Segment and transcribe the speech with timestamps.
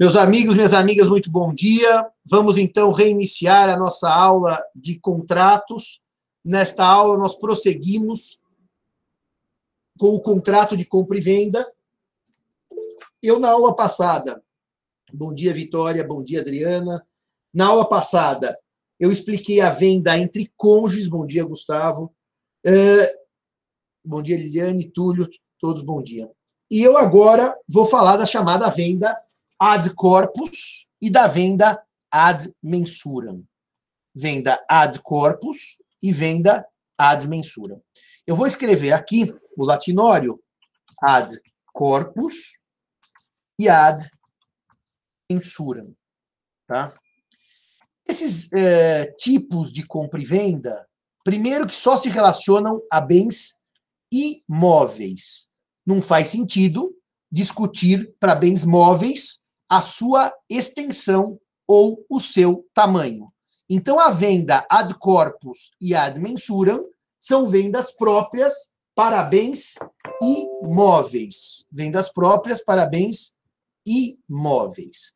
[0.00, 2.10] Meus amigos, minhas amigas, muito bom dia.
[2.24, 6.02] Vamos então reiniciar a nossa aula de contratos.
[6.42, 8.40] Nesta aula, nós prosseguimos
[9.98, 11.70] com o contrato de compra e venda.
[13.22, 14.42] Eu, na aula passada,
[15.12, 17.06] bom dia, Vitória, bom dia, Adriana.
[17.52, 18.58] Na aula passada,
[18.98, 22.12] eu expliquei a venda entre cônjuges, bom dia, Gustavo.
[22.66, 23.08] Uh,
[24.02, 25.28] bom dia, Liliane, Túlio,
[25.58, 26.30] todos bom dia.
[26.70, 29.14] E eu agora vou falar da chamada venda
[29.64, 31.80] ad corpus e da venda
[32.10, 33.46] ad mensuram.
[34.12, 36.66] Venda ad corpus e venda
[36.98, 37.80] ad mensuram.
[38.26, 40.42] Eu vou escrever aqui o latinório
[41.00, 41.40] ad
[41.72, 42.58] corpus
[43.56, 44.04] e ad
[45.30, 45.94] mensuram.
[46.66, 46.92] Tá?
[48.04, 50.88] Esses é, tipos de compra e venda,
[51.22, 53.62] primeiro que só se relacionam a bens
[54.10, 55.52] imóveis.
[55.86, 56.92] Não faz sentido
[57.30, 59.41] discutir para bens móveis
[59.72, 63.32] a sua extensão ou o seu tamanho.
[63.70, 66.84] Então, a venda ad corpus e ad mensuram
[67.18, 68.52] são vendas próprias
[68.94, 69.76] para bens
[70.20, 71.66] imóveis.
[71.72, 73.34] Vendas próprias para bens
[73.86, 75.14] imóveis.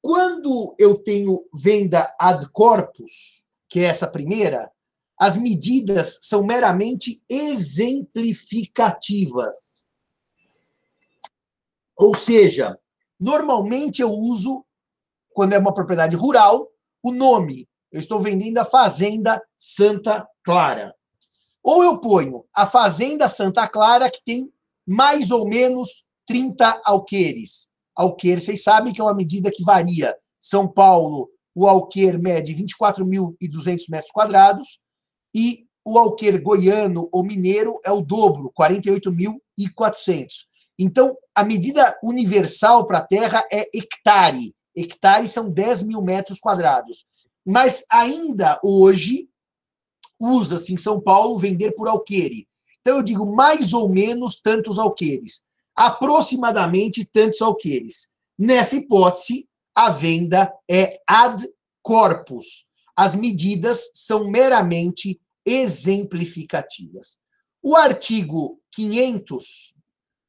[0.00, 4.72] quando eu tenho venda ad corpus, que é essa primeira,
[5.20, 9.75] as medidas são meramente exemplificativas.
[11.96, 12.78] Ou seja,
[13.18, 14.64] normalmente eu uso,
[15.30, 16.68] quando é uma propriedade rural,
[17.02, 17.68] o nome.
[17.92, 20.94] Eu estou vendendo a Fazenda Santa Clara.
[21.62, 24.52] Ou eu ponho a Fazenda Santa Clara, que tem
[24.86, 27.70] mais ou menos 30 alqueires.
[27.94, 30.14] Alqueire, vocês sabem que é uma medida que varia.
[30.38, 34.80] São Paulo, o alqueire mede 24.200 metros quadrados
[35.34, 40.28] e o alqueire goiano ou mineiro é o dobro, 48.400.
[40.78, 44.54] Então, a medida universal para a Terra é hectare.
[44.74, 47.06] Hectare são 10 mil metros quadrados.
[47.44, 49.28] Mas ainda hoje,
[50.20, 52.46] usa-se em São Paulo vender por alqueire.
[52.80, 55.44] Então, eu digo mais ou menos tantos alqueires.
[55.74, 58.08] Aproximadamente tantos alqueires.
[58.38, 61.46] Nessa hipótese, a venda é ad
[61.82, 62.66] corpus.
[62.96, 67.18] As medidas são meramente exemplificativas.
[67.62, 69.75] O artigo 500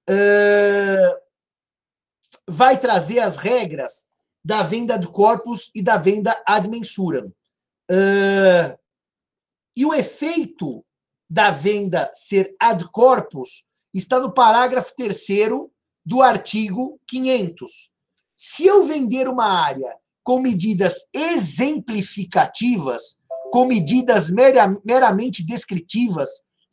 [0.09, 1.18] uh,
[2.50, 4.06] vai trazer as regras
[4.44, 7.28] da venda do corpus e da venda ad mensuram.
[7.91, 8.78] Uh,
[9.75, 10.84] e o efeito
[11.29, 15.72] da venda ser ad corpus está no parágrafo terceiro
[16.06, 17.91] do artigo 500.
[18.35, 23.17] Se eu vender uma área com medidas exemplificativas,
[23.51, 24.29] com medidas
[24.84, 26.29] meramente descritivas,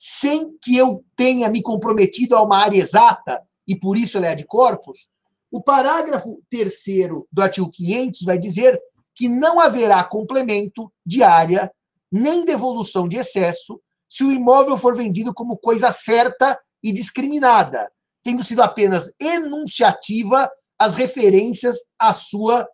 [0.07, 4.35] sem que eu tenha me comprometido a uma área exata, e por isso ela é
[4.35, 5.09] de corpus,
[5.51, 8.79] o parágrafo terceiro do artigo 500 vai dizer
[9.15, 11.73] que não haverá complemento de área
[12.13, 17.91] nem devolução de excesso se o imóvel for vendido como coisa certa e discriminada,
[18.23, 22.67] tendo sido apenas enunciativa as referências às suas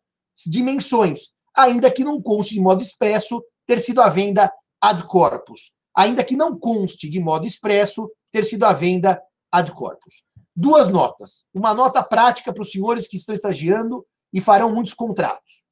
[0.48, 6.24] dimensões, ainda que não conste de modo expresso ter sido a venda ad corpus ainda
[6.24, 9.22] que não conste de modo expresso ter sido a venda
[9.52, 10.24] ad corpus.
[10.56, 11.44] Duas notas.
[11.52, 15.62] Uma nota prática para os senhores que estão estagiando e farão muitos contratos.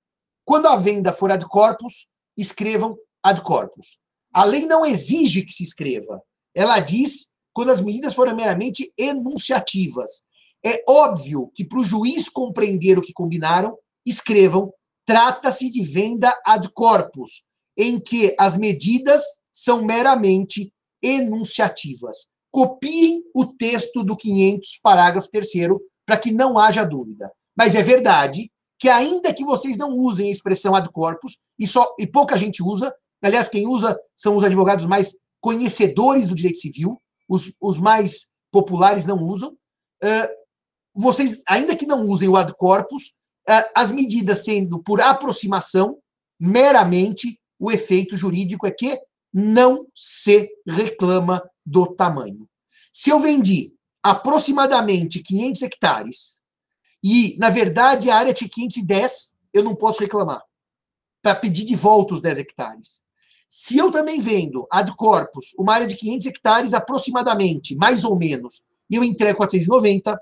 [0.44, 3.99] Quando a venda for ad corpus, escrevam ad corpus.
[4.31, 6.21] A lei não exige que se escreva.
[6.55, 10.25] Ela diz quando as medidas forem meramente enunciativas.
[10.62, 14.75] É óbvio que para o juiz compreender o que combinaram, escrevam
[15.06, 17.47] trata-se de venda ad corpus,
[17.78, 19.22] em que as medidas
[19.53, 22.33] são meramente enunciativas.
[22.50, 25.49] Copiem o texto do 500, parágrafo 3
[26.05, 27.31] para que não haja dúvida.
[27.56, 31.94] Mas é verdade que ainda que vocês não usem a expressão ad corpus, e, só,
[31.99, 37.00] e pouca gente usa, aliás, quem usa são os advogados mais conhecedores do direito civil,
[37.28, 40.28] os, os mais populares não usam, uh,
[40.95, 43.09] vocês, ainda que não usem o ad corpus,
[43.48, 45.98] uh, as medidas sendo por aproximação,
[46.41, 48.99] meramente o efeito jurídico é que
[49.33, 52.49] não se reclama do tamanho.
[52.93, 56.41] Se eu vendi aproximadamente 500 hectares
[57.03, 60.43] e, na verdade, a área tinha 510, eu não posso reclamar
[61.22, 63.03] para pedir de volta os 10 hectares.
[63.49, 68.63] Se eu também vendo ad corpus uma área de 500 hectares aproximadamente, mais ou menos,
[68.91, 70.21] e eu entrego 490,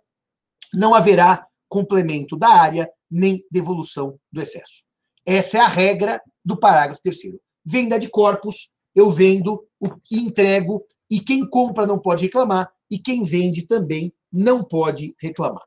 [0.72, 4.85] não haverá complemento da área nem devolução do excesso.
[5.26, 7.40] Essa é a regra do parágrafo terceiro.
[7.64, 9.66] Venda de corpus, eu vendo
[10.10, 15.66] e entrego, e quem compra não pode reclamar, e quem vende também não pode reclamar.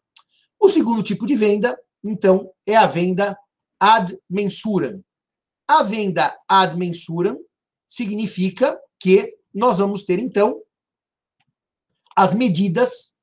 [0.59, 3.37] O segundo tipo de venda, então, é a venda
[3.79, 5.03] ad mensuram.
[5.67, 7.39] A venda ad mensuram
[7.87, 10.61] significa que nós vamos ter, então,
[12.15, 13.15] as medidas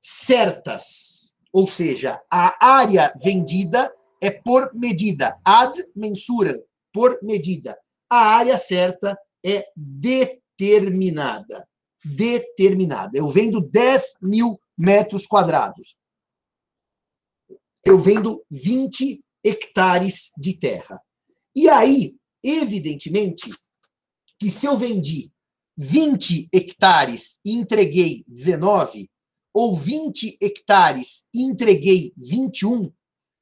[0.00, 1.34] certas.
[1.52, 3.92] Ou seja, a área vendida
[4.24, 6.58] é por medida, ad mensuram,
[6.90, 7.78] por medida.
[8.08, 11.68] A área certa é determinada.
[12.02, 13.18] Determinada.
[13.18, 15.98] Eu vendo 10 mil metros quadrados.
[17.84, 20.98] Eu vendo 20 hectares de terra.
[21.54, 23.50] E aí, evidentemente,
[24.38, 25.30] que se eu vendi
[25.76, 29.06] 20 hectares e entreguei 19,
[29.52, 32.90] ou 20 hectares e entreguei 21,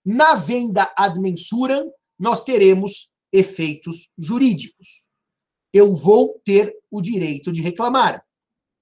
[0.04, 5.08] na venda ad mensuram, nós teremos efeitos jurídicos.
[5.72, 8.24] Eu vou ter o direito de reclamar.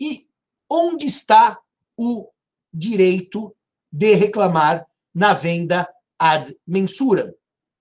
[0.00, 0.26] E
[0.69, 1.58] onde está
[1.96, 2.28] o
[2.72, 3.55] direito
[3.93, 5.88] de reclamar na venda
[6.19, 7.32] ad mensuram?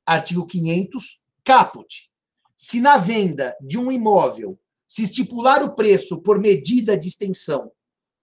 [0.05, 2.11] Artigo 500, caput.
[2.57, 7.71] Se na venda de um imóvel se estipular o preço por medida de extensão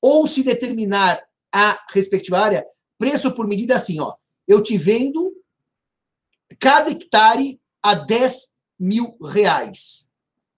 [0.01, 1.23] ou se determinar
[1.53, 2.67] a respectiva área,
[2.99, 4.15] preço por medida assim, ó,
[4.47, 5.33] eu te vendo
[6.61, 10.09] cada hectare a 10 mil reais.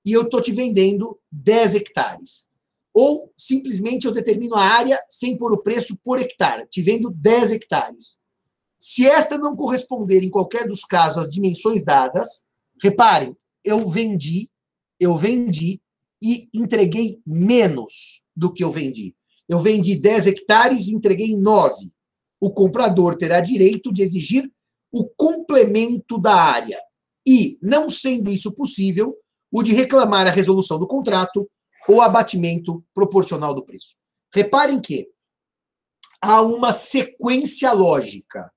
[0.04, 2.48] E eu estou te vendendo 10 hectares.
[2.94, 7.52] Ou simplesmente eu determino a área sem pôr o preço por hectare, te vendo 10
[7.52, 8.18] hectares.
[8.78, 12.44] Se esta não corresponder em qualquer dos casos às dimensões dadas,
[12.82, 14.50] reparem, eu vendi,
[14.98, 15.80] eu vendi
[16.22, 19.14] e entreguei menos do que eu vendi.
[19.48, 21.90] Eu vendi 10 hectares e entreguei 9
[22.40, 24.50] o comprador terá direito de exigir
[24.92, 26.80] o complemento da área
[27.26, 29.16] e, não sendo isso possível,
[29.50, 31.48] o de reclamar a resolução do contrato
[31.88, 33.96] ou abatimento proporcional do preço.
[34.32, 35.08] Reparem que
[36.20, 38.50] há uma sequência lógica.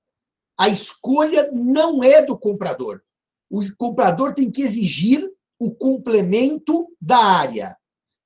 [0.58, 3.02] A escolha não é do comprador.
[3.50, 7.76] O comprador tem que exigir o complemento da área.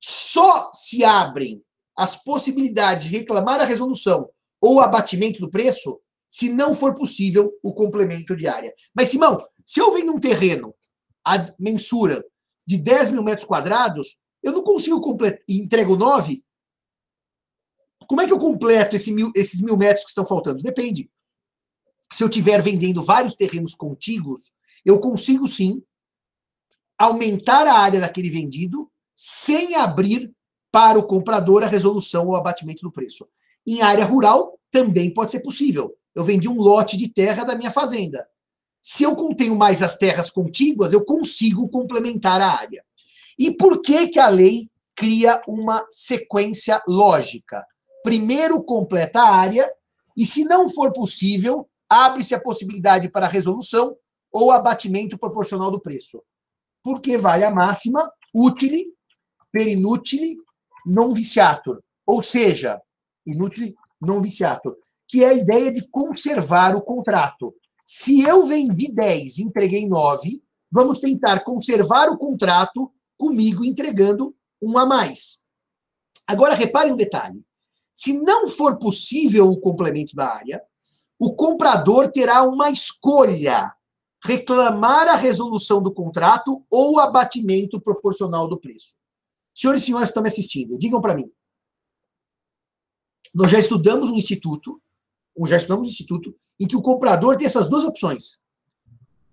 [0.01, 1.61] Só se abrem
[1.97, 4.29] as possibilidades de reclamar a resolução
[4.67, 8.75] ou abatimento do preço, se não for possível o complemento de área.
[8.93, 10.75] Mas, Simão, se eu vendo um terreno,
[11.25, 12.25] a mensura,
[12.67, 16.45] de 10 mil metros quadrados, eu não consigo completar, entrego 9,
[18.09, 20.61] como é que eu completo esse mil, esses mil metros que estão faltando?
[20.61, 21.09] Depende.
[22.13, 24.53] Se eu estiver vendendo vários terrenos contíguos,
[24.85, 25.81] eu consigo sim
[26.99, 30.33] aumentar a área daquele vendido sem abrir
[30.73, 33.29] para o comprador a resolução ou abatimento do preço.
[33.67, 35.97] Em área rural, também pode ser possível.
[36.15, 38.27] Eu vendi um lote de terra da minha fazenda.
[38.83, 42.85] Se eu contenho mais as terras contíguas, eu consigo complementar a área.
[43.39, 47.65] E por que, que a lei cria uma sequência lógica?
[48.03, 49.71] Primeiro completa a área,
[50.17, 53.97] e se não for possível, abre-se a possibilidade para resolução
[54.33, 56.23] ou abatimento proporcional do preço.
[56.83, 58.87] Porque vale a máxima utile
[59.51, 60.37] per inutile
[60.87, 61.83] non viciatur.
[62.07, 62.81] Ou seja,
[63.27, 63.75] inútil
[64.07, 67.55] non viciato, que é a ideia de conservar o contrato.
[67.85, 74.79] Se eu vendi 10 e entreguei 9, vamos tentar conservar o contrato comigo entregando um
[74.79, 75.39] a mais.
[76.27, 77.45] Agora, reparem um detalhe.
[77.95, 80.63] Se não for possível o complemento da área,
[81.19, 83.73] o comprador terá uma escolha:
[84.23, 88.97] reclamar a resolução do contrato ou abatimento proporcional do preço.
[89.55, 91.31] Senhores e senhoras que estão me assistindo, digam para mim,
[93.37, 94.81] nós já estudamos um instituto,
[95.47, 98.39] já estudamos um instituto em que o comprador tem essas duas opções: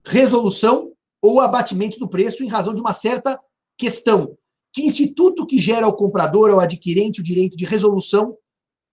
[0.05, 0.91] resolução
[1.22, 3.39] ou abatimento do preço em razão de uma certa
[3.77, 4.38] questão.
[4.74, 8.38] Que instituto que gera ao comprador, ao adquirente, o direito de resolução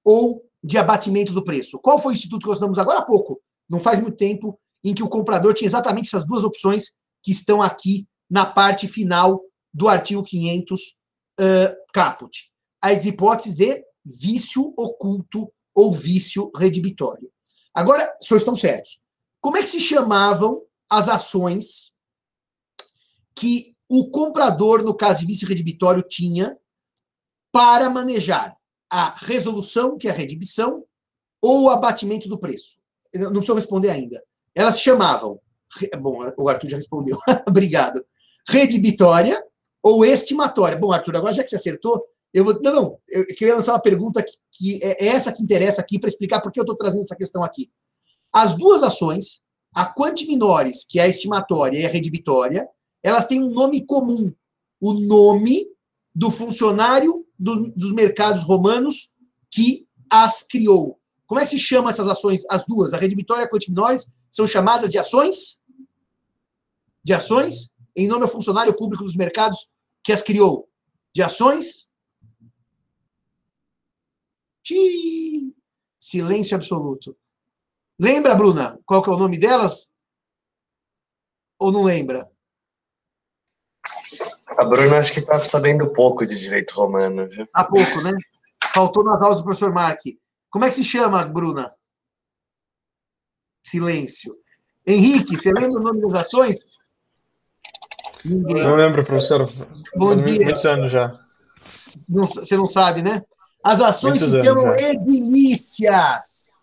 [0.05, 1.81] ou de abatimento do preço?
[1.81, 3.43] Qual foi o instituto que nós estudamos agora há pouco?
[3.69, 7.61] Não faz muito tempo em que o comprador tinha exatamente essas duas opções que estão
[7.61, 9.43] aqui na parte final
[9.75, 10.95] do artigo 500 uh,
[11.93, 12.53] caput.
[12.81, 17.31] As hipóteses de vício oculto ou vício redibitório.
[17.75, 18.99] Agora, senhores estão certos.
[19.41, 21.95] Como é que se chamavam as ações
[23.35, 26.57] que o comprador, no caso de vício redibitório, tinha
[27.53, 28.57] para manejar
[28.91, 30.85] a resolução, que é a redibição,
[31.43, 32.79] ou o abatimento do preço?
[33.15, 34.23] Não preciso responder ainda.
[34.55, 35.41] Elas se chamavam.
[36.01, 37.19] Bom, o Arthur já respondeu.
[37.47, 38.05] Obrigado.
[38.49, 39.43] Redibitória
[39.83, 40.77] ou estimatória.
[40.77, 43.73] Bom, Arthur, agora já que você acertou, eu vou, não, não, eu, eu ia lançar
[43.73, 46.77] uma pergunta que, que é essa que interessa aqui para explicar por que eu estou
[46.77, 47.71] trazendo essa questão aqui.
[48.33, 49.41] As duas ações,
[49.75, 52.69] a quanti minores, que é a estimatória e a redibitória,
[53.03, 54.33] elas têm um nome comum.
[54.81, 55.67] O nome
[56.15, 59.11] do funcionário do, dos mercados romanos
[59.51, 60.99] que as criou.
[61.27, 62.43] Como é que se chama essas ações?
[62.51, 65.59] As duas, a Rede Vitória e a Quanti Menores, são chamadas de ações?
[67.03, 67.77] De ações?
[67.97, 69.69] Em nome ao funcionário público dos mercados
[70.03, 70.69] que as criou.
[71.15, 71.90] De ações?
[74.71, 75.53] Tchii.
[75.99, 77.17] Silêncio absoluto.
[77.99, 79.93] Lembra, Bruna, qual que é o nome delas?
[81.59, 82.31] Ou não lembra?
[84.47, 87.47] A Bruna acho que está sabendo pouco de direito romano, viu?
[87.53, 88.13] Há pouco, né?
[88.73, 90.01] Faltou nas aulas do professor Mark.
[90.49, 91.75] Como é que se chama, Bruna?
[93.67, 94.37] Silêncio.
[94.87, 96.57] Henrique, você lembra o nome das ações?
[98.25, 98.63] Ninguém.
[98.63, 99.51] Não lembro, professor.
[99.95, 100.45] Bom dia.
[100.45, 101.09] Muitos anos já.
[102.09, 103.23] Não, você não sabe, né?
[103.63, 106.61] As ações Muitos se chamam edilícias.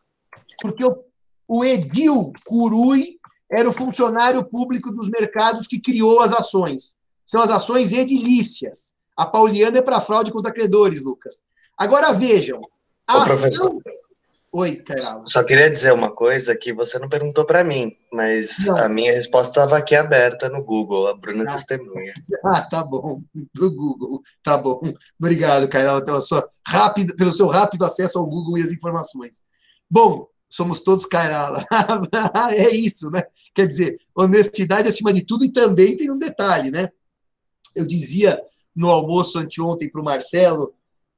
[0.62, 1.04] Porque o,
[1.48, 6.98] o Edil Curui era o funcionário público dos mercados que criou as ações.
[7.24, 8.94] São as ações edilícias.
[9.16, 11.44] A Pauliana é para fraude contra credores, Lucas.
[11.77, 12.62] Agora vejam.
[13.06, 13.80] A Ô, ação...
[14.60, 15.28] Oi, Carol.
[15.28, 18.78] Só queria dizer uma coisa que você não perguntou para mim, mas não.
[18.78, 21.54] a minha resposta estava aqui aberta no Google, a Bruna ah.
[21.54, 22.12] testemunha.
[22.44, 23.22] Ah, tá bom.
[23.54, 24.82] Do Google, tá bom.
[25.20, 29.44] Obrigado, Carol, pela sua rápida, pelo seu rápido acesso ao Google e as informações.
[29.88, 31.64] Bom, somos todos Cairala.
[32.50, 33.26] é isso, né?
[33.54, 36.90] Quer dizer, honestidade acima de tudo e também tem um detalhe, né?
[37.76, 38.42] Eu dizia
[38.76, 40.74] no almoço anteontem para o Marcelo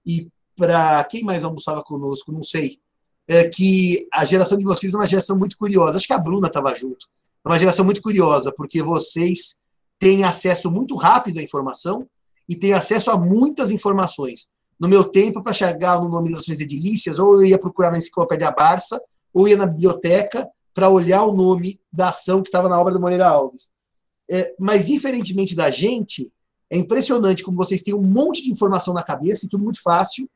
[0.06, 0.28] e
[0.58, 2.82] para quem mais almoçava conosco, não sei,
[3.30, 5.98] é que a geração de vocês é uma geração muito curiosa.
[5.98, 7.06] Acho que a Bruna estava junto.
[7.46, 9.58] É uma geração muito curiosa, porque vocês
[10.00, 12.08] têm acesso muito rápido à informação
[12.48, 14.48] e têm acesso a muitas informações.
[14.80, 18.00] No meu tempo, para chegar no nome das ações edilícias, ou eu ia procurar na
[18.00, 19.00] enciclopédia Barça,
[19.32, 23.00] ou ia na biblioteca para olhar o nome da ação que estava na obra do
[23.00, 23.72] Moreira Alves.
[24.32, 26.32] É, mas, diferentemente da gente,
[26.68, 30.28] é impressionante como vocês têm um monte de informação na cabeça e tudo muito fácil,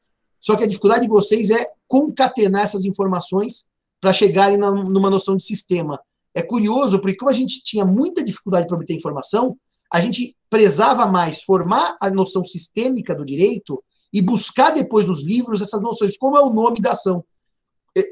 [0.43, 3.69] só que a dificuldade de vocês é concatenar essas informações
[4.01, 5.97] para chegarem na, numa noção de sistema.
[6.35, 9.55] É curioso, porque como a gente tinha muita dificuldade para obter informação,
[9.89, 13.81] a gente prezava mais formar a noção sistêmica do direito
[14.11, 17.23] e buscar depois nos livros essas noções, como é o nome da ação.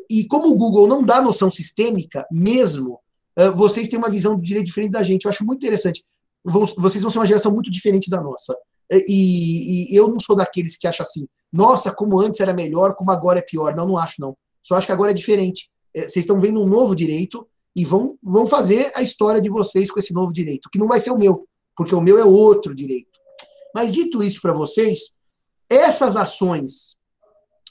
[0.10, 2.98] E como o Google não dá noção sistêmica mesmo,
[3.56, 5.26] vocês têm uma visão do direito diferente da gente.
[5.26, 6.02] Eu acho muito interessante.
[6.46, 8.56] Vocês vão ser uma geração muito diferente da nossa.
[8.92, 13.12] E, e, eu não sou daqueles que acham assim, nossa, como antes era melhor, como
[13.12, 13.76] agora é pior.
[13.76, 14.36] Não, não acho, não.
[14.62, 15.70] Só acho que agora é diferente.
[15.96, 20.00] Vocês estão vendo um novo direito e vão, vão fazer a história de vocês com
[20.00, 23.20] esse novo direito, que não vai ser o meu, porque o meu é outro direito.
[23.74, 25.16] Mas dito isso para vocês,
[25.70, 26.98] essas ações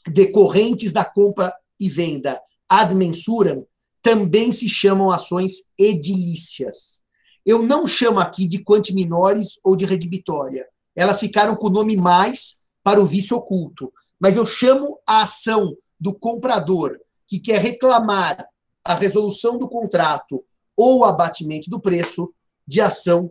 [0.08, 3.66] decorrentes da compra e venda ad mensuram
[4.02, 7.04] também se chamam ações edilícias.
[7.44, 10.66] Eu não chamo aqui de quanti minores ou de redibitória.
[10.94, 13.92] Elas ficaram com o nome mais para o vício oculto.
[14.18, 18.46] Mas eu chamo a ação do comprador que quer reclamar
[18.84, 20.44] a resolução do contrato
[20.76, 22.32] ou o abatimento do preço
[22.66, 23.30] de ação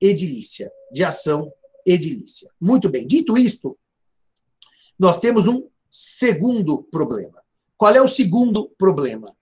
[0.00, 0.70] edilícia.
[0.92, 1.52] De ação
[1.86, 2.50] edilícia.
[2.60, 3.06] Muito bem.
[3.06, 3.78] Dito isto,
[4.98, 7.42] nós temos um segundo problema.
[7.76, 9.34] Qual é o segundo problema?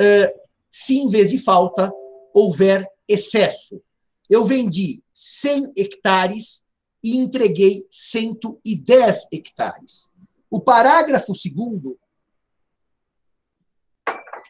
[0.00, 1.90] Uh, se em vez de falta
[2.34, 3.82] houver excesso.
[4.28, 6.65] Eu vendi 100 hectares
[7.06, 10.10] e entreguei 110 hectares.
[10.50, 11.96] O parágrafo segundo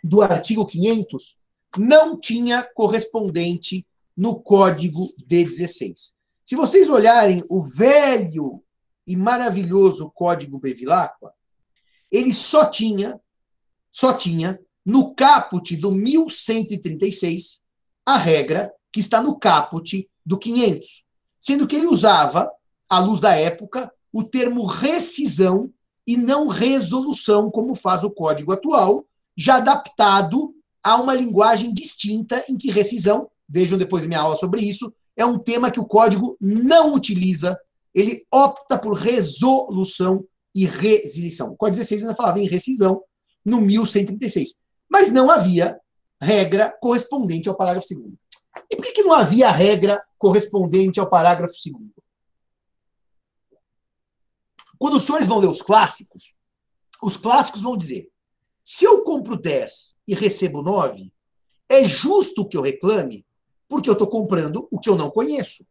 [0.03, 1.37] do artigo 500
[1.77, 3.87] não tinha correspondente
[4.17, 6.15] no Código D16.
[6.43, 8.65] Se vocês olharem o velho
[9.07, 11.35] e maravilhoso Código Bevilacqua,
[12.11, 13.21] ele só tinha,
[13.93, 17.63] só tinha, no caput do 1136,
[18.07, 21.06] a regra que está no caput do 500,
[21.47, 22.51] sendo que ele usava,
[22.89, 25.71] à luz da época, o termo rescisão
[26.05, 32.57] e não resolução, como faz o código atual, já adaptado a uma linguagem distinta em
[32.57, 36.93] que rescisão, vejam depois minha aula sobre isso, é um tema que o código não
[36.93, 37.57] utiliza,
[37.95, 41.53] ele opta por resolução e resilição.
[41.53, 43.01] O Código 16 ainda falava em rescisão
[43.45, 44.65] no 1136.
[44.91, 45.79] Mas não havia
[46.21, 48.26] regra correspondente ao parágrafo 2.
[48.71, 51.75] E por que, que não havia regra correspondente ao parágrafo 2?
[54.79, 56.35] Quando os senhores vão ler os clássicos,
[57.03, 58.11] os clássicos vão dizer:
[58.65, 61.13] se eu compro 10 e recebo 9,
[61.69, 63.25] é justo que eu reclame,
[63.69, 65.67] porque eu estou comprando o que eu não conheço.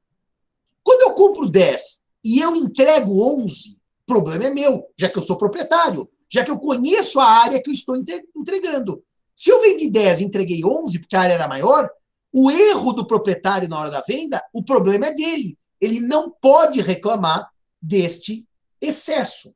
[0.84, 5.24] Quando eu compro 10 e eu entrego 11, o problema é meu, já que eu
[5.24, 9.04] sou proprietário, já que eu conheço a área que eu estou entregando.
[9.36, 11.90] Se eu vendi 10 e entreguei 11, porque a área era maior,
[12.38, 15.58] o erro do proprietário na hora da venda, o problema é dele.
[15.80, 17.50] Ele não pode reclamar
[17.82, 18.46] deste
[18.82, 19.56] excesso.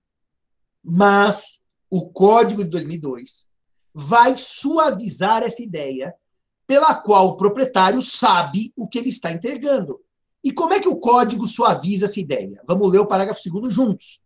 [0.82, 3.50] Mas o Código de 2002
[3.94, 6.16] vai suavizar essa ideia
[6.66, 10.00] pela qual o proprietário sabe o que ele está entregando.
[10.42, 12.64] E como é que o código suaviza essa ideia?
[12.66, 14.22] Vamos ler o parágrafo segundo juntos.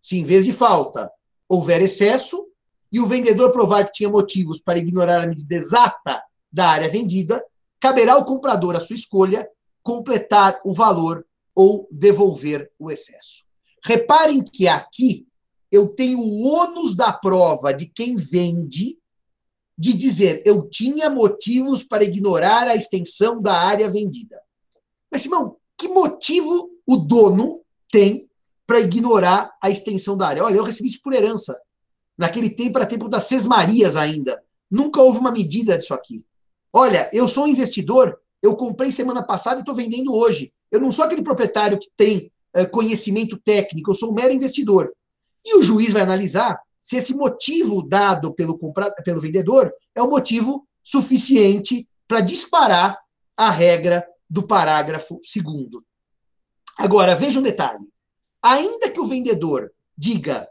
[0.00, 1.10] Se em vez de falta
[1.48, 2.46] houver excesso
[2.92, 7.44] e o vendedor provar que tinha motivos para ignorar a medida exata da área vendida,
[7.80, 9.48] caberá ao comprador a sua escolha
[9.82, 13.44] completar o valor ou devolver o excesso.
[13.84, 15.26] Reparem que aqui
[15.70, 18.98] eu tenho o ônus da prova de quem vende
[19.78, 24.42] de dizer eu tinha motivos para ignorar a extensão da área vendida.
[25.10, 28.28] Mas, Simão, que motivo o dono tem
[28.66, 30.44] para ignorar a extensão da área?
[30.44, 31.56] Olha, eu recebi isso por herança.
[32.16, 34.42] Naquele tempo era tempo das Sesmarias ainda.
[34.68, 36.24] Nunca houve uma medida disso aqui.
[36.72, 40.52] Olha, eu sou um investidor, eu comprei semana passada e estou vendendo hoje.
[40.70, 44.92] Eu não sou aquele proprietário que tem uh, conhecimento técnico, eu sou um mero investidor.
[45.44, 50.10] E o juiz vai analisar se esse motivo dado pelo, compra, pelo vendedor é um
[50.10, 52.98] motivo suficiente para disparar
[53.36, 55.84] a regra do parágrafo segundo.
[56.78, 57.84] Agora, veja um detalhe.
[58.42, 60.48] Ainda que o vendedor diga,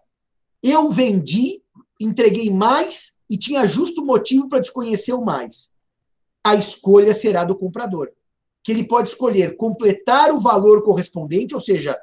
[0.61, 1.61] eu vendi,
[1.99, 5.71] entreguei mais e tinha justo motivo para desconhecer o mais,
[6.47, 8.11] a escolha será do comprador.
[8.63, 11.99] Que ele pode escolher completar o valor correspondente, ou seja,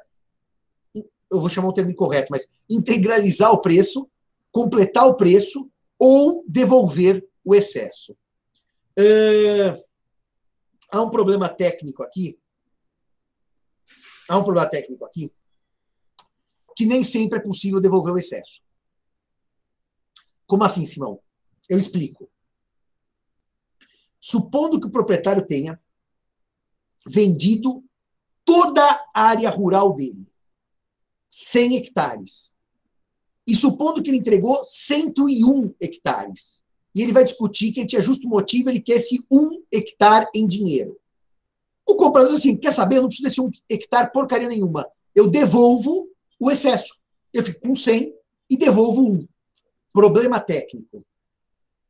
[0.93, 4.09] eu vou chamar o termo incorreto, mas integralizar o preço,
[4.51, 8.15] completar o preço ou devolver o excesso.
[10.91, 12.39] Há um problema técnico aqui.
[14.29, 15.31] Há um problema técnico aqui
[16.75, 18.61] que nem sempre é possível devolver o excesso.
[20.45, 21.19] Como assim, Simão?
[21.69, 22.29] Eu explico.
[24.27, 25.79] Supondo que o proprietário tenha
[27.05, 27.83] vendido
[28.43, 28.81] toda
[29.13, 30.25] a área rural dele,
[31.29, 32.55] 100 hectares,
[33.45, 36.63] e supondo que ele entregou 101 hectares,
[36.95, 40.47] e ele vai discutir que ele tinha justo motivo, ele quer esse um hectare em
[40.47, 40.99] dinheiro.
[41.85, 42.97] O comprador diz assim: quer saber?
[42.97, 44.89] Eu não preciso desse um hectare porcaria nenhuma.
[45.13, 46.09] Eu devolvo
[46.39, 46.95] o excesso.
[47.31, 48.11] Eu fico com 100
[48.49, 49.27] e devolvo um.
[49.93, 50.97] Problema técnico.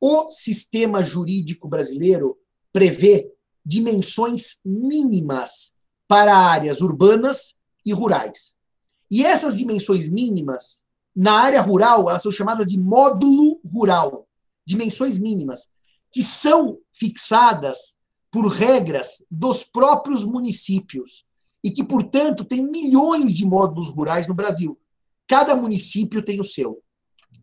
[0.07, 2.37] O sistema jurídico brasileiro
[2.71, 3.27] prevê
[3.65, 5.75] dimensões mínimas
[6.07, 8.55] para áreas urbanas e rurais.
[9.09, 10.83] E essas dimensões mínimas,
[11.15, 14.27] na área rural, elas são chamadas de módulo rural
[14.63, 15.71] dimensões mínimas,
[16.11, 17.97] que são fixadas
[18.29, 21.25] por regras dos próprios municípios
[21.63, 24.79] e que, portanto, tem milhões de módulos rurais no Brasil.
[25.25, 26.79] Cada município tem o seu.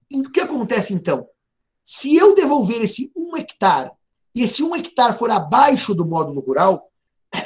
[0.09, 1.27] E o que acontece então?
[1.82, 3.90] Se eu devolver esse um hectare
[4.34, 6.90] e esse um hectare for abaixo do módulo rural,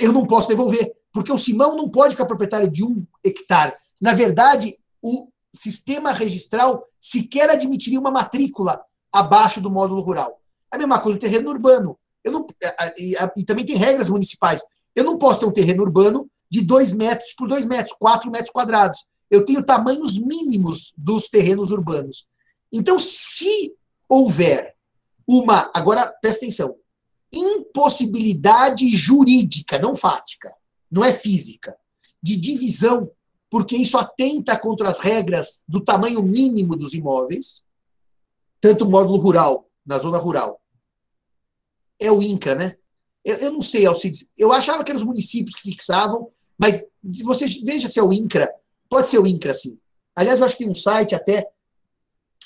[0.01, 3.75] eu não posso devolver, porque o Simão não pode ficar proprietário de um hectare.
[4.01, 10.41] Na verdade, o sistema registral sequer admitiria uma matrícula abaixo do módulo rural.
[10.71, 11.99] A mesma coisa o terreno urbano.
[12.23, 12.47] Eu não,
[12.99, 14.61] e, e, também tem regras municipais.
[14.95, 18.51] Eu não posso ter um terreno urbano de 2 metros por 2 metros, 4 metros
[18.51, 19.07] quadrados.
[19.31, 22.27] Eu tenho tamanhos mínimos dos terrenos urbanos.
[22.73, 23.76] Então, se
[24.09, 24.75] houver
[25.27, 25.71] uma.
[25.75, 26.77] Agora, presta atenção.
[27.33, 30.55] Impossibilidade jurídica, não fática,
[30.91, 31.77] não é física,
[32.23, 33.11] de divisão,
[33.51, 37.65] porque isso atenta contra as regras do tamanho mínimo dos imóveis,
[38.61, 40.61] tanto módulo rural, na zona rural.
[41.99, 42.77] É o INCRA, né?
[43.25, 44.31] Eu, eu não sei, Alcides.
[44.37, 46.87] Eu achava que eram os municípios que fixavam, mas
[47.25, 48.49] você veja se é o INCRA.
[48.89, 49.79] Pode ser o INCRA, sim.
[50.15, 51.49] Aliás, eu acho que tem um site até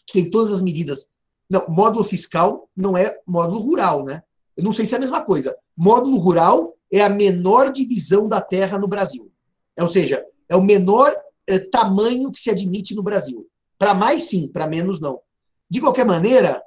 [0.07, 1.11] que tem todas as medidas.
[1.51, 4.23] Não, módulo fiscal não é módulo rural, né?
[4.57, 5.57] Eu não sei se é a mesma coisa.
[5.77, 9.33] Módulo rural é a menor divisão da terra no Brasil.
[9.77, 11.13] É, ou seja, é o menor
[11.49, 13.49] é, tamanho que se admite no Brasil.
[13.77, 15.21] Para mais, sim, para menos, não.
[15.69, 16.63] De qualquer maneira,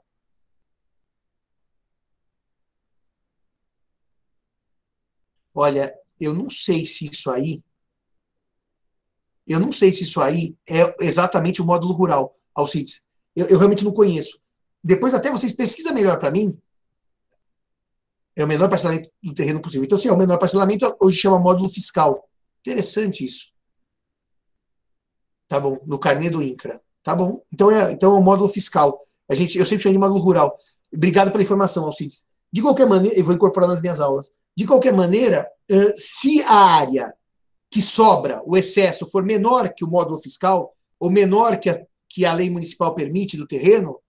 [5.56, 7.64] olha, eu não sei se isso aí.
[9.48, 13.08] Eu não sei se isso aí é exatamente o módulo rural, Alcides.
[13.36, 14.43] Eu, eu realmente não conheço.
[14.84, 16.58] Depois, até vocês pesquisam melhor para mim.
[18.36, 19.86] É o menor parcelamento do terreno possível.
[19.86, 22.28] Então, sim, é o menor parcelamento, hoje chama módulo fiscal.
[22.62, 23.54] Interessante isso.
[25.48, 26.82] Tá bom, no carnê do INCRA.
[27.04, 27.44] Tá bom.
[27.54, 28.98] Então é, então é um módulo fiscal.
[29.30, 30.58] A gente, eu sempre chamei de módulo rural.
[30.92, 32.28] Obrigado pela informação, Alcides.
[32.52, 34.32] De qualquer maneira, eu vou incorporar nas minhas aulas.
[34.56, 35.48] De qualquer maneira,
[35.96, 37.14] se a área
[37.70, 42.26] que sobra, o excesso, for menor que o módulo fiscal, ou menor que a, que
[42.26, 44.00] a lei municipal permite do terreno,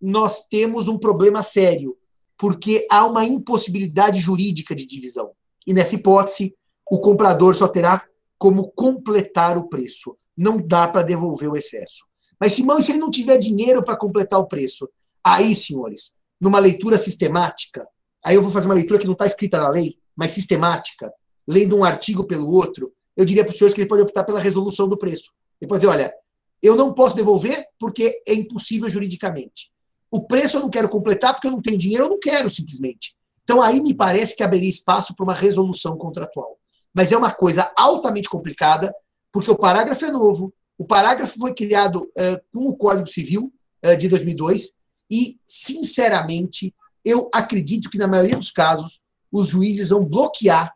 [0.00, 1.96] nós temos um problema sério,
[2.36, 5.30] porque há uma impossibilidade jurídica de divisão.
[5.66, 6.56] E nessa hipótese,
[6.90, 8.04] o comprador só terá
[8.38, 12.04] como completar o preço não dá para devolver o excesso.
[12.40, 14.88] Mas, Simão, e se ele não tiver dinheiro para completar o preço?
[15.22, 17.86] Aí, senhores, numa leitura sistemática,
[18.24, 21.12] aí eu vou fazer uma leitura que não está escrita na lei, mas sistemática,
[21.46, 24.40] lendo um artigo pelo outro, eu diria para os senhores que ele pode optar pela
[24.40, 25.32] resolução do preço.
[25.60, 26.14] Ele pode dizer, olha,
[26.62, 29.70] eu não posso devolver porque é impossível juridicamente.
[30.10, 33.16] O preço eu não quero completar porque eu não tenho dinheiro, eu não quero simplesmente.
[33.42, 36.58] Então aí me parece que abriria espaço para uma resolução contratual.
[36.94, 38.94] Mas é uma coisa altamente complicada,
[39.32, 43.52] porque o parágrafo é novo, o parágrafo foi criado uh, com o Código Civil
[43.84, 44.78] uh, de 2002
[45.10, 50.74] e, sinceramente, eu acredito que na maioria dos casos os juízes vão bloquear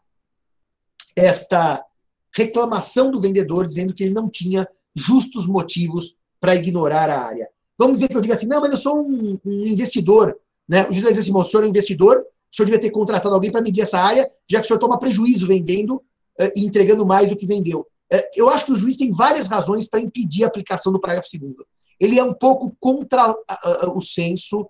[1.15, 1.85] esta
[2.35, 7.49] reclamação do vendedor dizendo que ele não tinha justos motivos para ignorar a área.
[7.79, 10.37] Vamos dizer que eu diga assim, não, mas eu sou um, um investidor.
[10.69, 10.83] Né?
[10.89, 13.35] O juiz vai dizer assim, o senhor é um investidor, o senhor devia ter contratado
[13.35, 17.05] alguém para medir essa área, já que o senhor toma prejuízo vendendo uh, e entregando
[17.05, 17.81] mais do que vendeu.
[18.13, 21.29] Uh, eu acho que o juiz tem várias razões para impedir a aplicação do parágrafo
[21.29, 21.67] segundo.
[22.01, 24.69] Ele é um pouco contra uh, o senso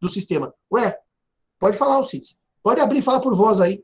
[0.00, 0.54] do sistema.
[0.72, 0.96] Ué,
[1.58, 2.36] pode falar, Alcides.
[2.62, 3.82] Pode abrir e falar por voz aí.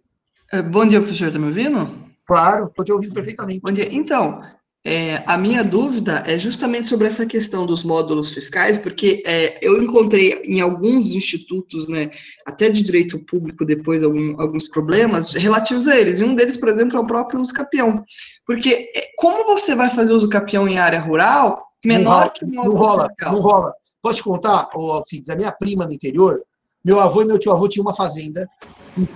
[0.52, 2.07] É, bom dia, professor, está me ouvindo?
[2.28, 3.62] Claro, estou te ouvindo perfeitamente.
[3.64, 3.88] Bom dia.
[3.90, 4.42] Então,
[4.84, 9.82] é, a minha dúvida é justamente sobre essa questão dos módulos fiscais, porque é, eu
[9.82, 12.10] encontrei em alguns institutos, né,
[12.46, 16.20] até de direito público, depois algum, alguns problemas relativos a eles.
[16.20, 18.04] E um deles, por exemplo, é o próprio uso capião.
[18.46, 22.48] Porque é, como você vai fazer uso capião em área rural menor rola, que o
[22.48, 23.32] módulo não rola, fiscal?
[23.32, 23.72] Não rola.
[24.02, 26.42] Posso te contar, Alcides, a minha prima no interior,
[26.84, 28.46] meu avô e meu tio avô tinham uma fazenda,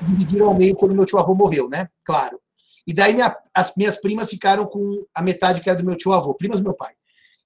[0.08, 1.88] dividiram ao meio quando meu tio avô morreu, né?
[2.04, 2.40] Claro.
[2.86, 6.12] E daí minha, as minhas primas ficaram com a metade que era do meu tio
[6.12, 6.92] avô, primas do meu pai.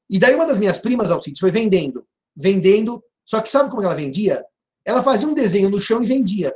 [0.09, 3.94] E daí uma das minhas primas, Alcides, foi vendendo, vendendo, só que sabe como ela
[3.94, 4.44] vendia?
[4.85, 6.55] Ela fazia um desenho no chão e vendia.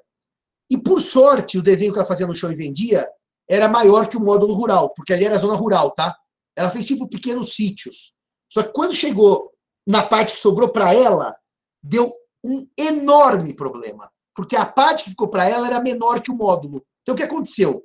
[0.71, 3.09] E por sorte, o desenho que ela fazia no chão e vendia
[3.49, 6.17] era maior que o módulo rural, porque ali era zona rural, tá?
[6.55, 8.15] Ela fez tipo pequenos sítios.
[8.49, 9.51] Só que quando chegou
[9.85, 11.37] na parte que sobrou para ela,
[11.83, 12.13] deu
[12.45, 16.85] um enorme problema, porque a parte que ficou para ela era menor que o módulo.
[17.03, 17.85] Então o que aconteceu?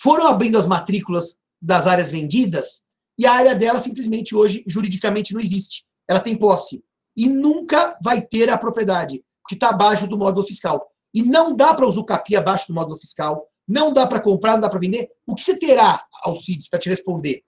[0.00, 2.84] Foram abrindo as matrículas das áreas vendidas
[3.18, 5.84] e a área dela simplesmente hoje juridicamente não existe.
[6.06, 6.82] Ela tem posse
[7.16, 10.88] e nunca vai ter a propriedade, que está abaixo do módulo fiscal.
[11.12, 14.68] E não dá para usucapi abaixo do módulo fiscal, não dá para comprar, não dá
[14.68, 15.10] para vender.
[15.26, 17.42] O que você terá, Alcides, para te responder?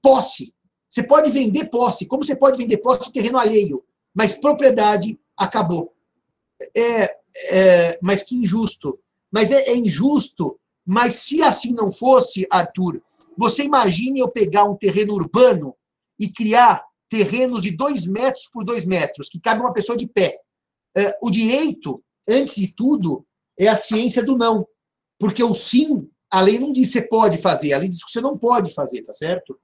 [0.00, 0.54] Posse.
[0.88, 5.94] Você pode vender posse, como você pode vender posse de terreno alheio, mas propriedade acabou.
[6.74, 7.12] É,
[7.50, 8.98] é, mas que injusto.
[9.30, 13.02] Mas é, é injusto mas se assim não fosse, Arthur,
[13.36, 15.74] você imagine eu pegar um terreno urbano
[16.18, 20.38] e criar terrenos de dois metros por dois metros, que cabe uma pessoa de pé.
[20.96, 23.26] É, o direito, antes de tudo,
[23.58, 24.66] é a ciência do não.
[25.18, 28.10] Porque o sim, a lei não diz que você pode fazer, a lei diz que
[28.10, 29.58] você não pode fazer, tá certo?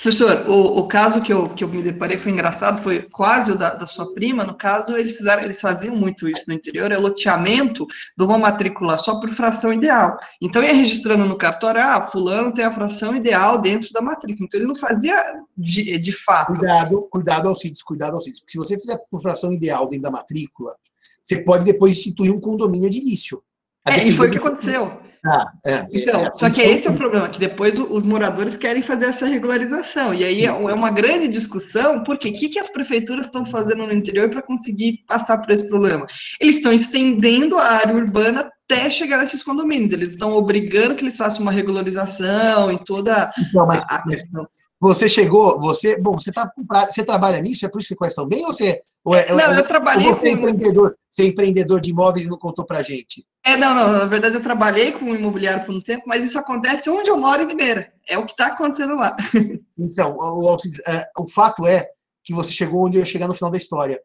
[0.00, 3.58] Professor, o, o caso que eu, que eu me deparei foi engraçado, foi quase o
[3.58, 6.96] da, da sua prima, no caso, eles, fizeram, eles faziam muito isso no interior, é
[6.96, 7.84] loteamento
[8.16, 10.16] de uma matrícula só por fração ideal.
[10.40, 14.46] Então, ia registrando no cartório, ah, fulano tem a fração ideal dentro da matrícula.
[14.46, 15.20] Então, ele não fazia
[15.56, 16.52] de, de fato.
[16.52, 18.40] Cuidado, cuidado, Alcides, cuidado, Alcides.
[18.46, 20.76] Se você fizer por fração ideal dentro da matrícula,
[21.24, 23.42] você pode depois instituir um condomínio edilício.
[23.84, 25.07] É, e foi o que aconteceu.
[25.24, 28.56] Ah, é, então, é, só que então, esse é o problema, que depois os moradores
[28.56, 30.14] querem fazer essa regularização.
[30.14, 33.86] E aí é, é uma grande discussão, porque o que, que as prefeituras estão fazendo
[33.86, 36.06] no interior para conseguir passar por esse problema?
[36.40, 39.92] Eles estão estendendo a área urbana até chegar nesses condomínios.
[39.92, 44.46] Eles estão obrigando que eles façam uma regularização em toda então, mas, a questão.
[44.78, 46.52] Você chegou, você, bom, você tá
[46.88, 49.32] você trabalha nisso, é por isso que você conhece tão bem ou você ou é,
[49.32, 53.24] Não, eu trabalhei com empreendedor, você é empreendedor de imóveis e não contou pra gente.
[53.48, 56.90] É, não, não, na verdade eu trabalhei com imobiliário por um tempo, mas isso acontece
[56.90, 57.90] onde eu moro em Limeira.
[58.06, 59.16] É o que está acontecendo lá.
[59.78, 60.56] Então, o, o,
[60.86, 61.88] é, o fato é
[62.22, 63.98] que você chegou onde eu ia chegar no final da história.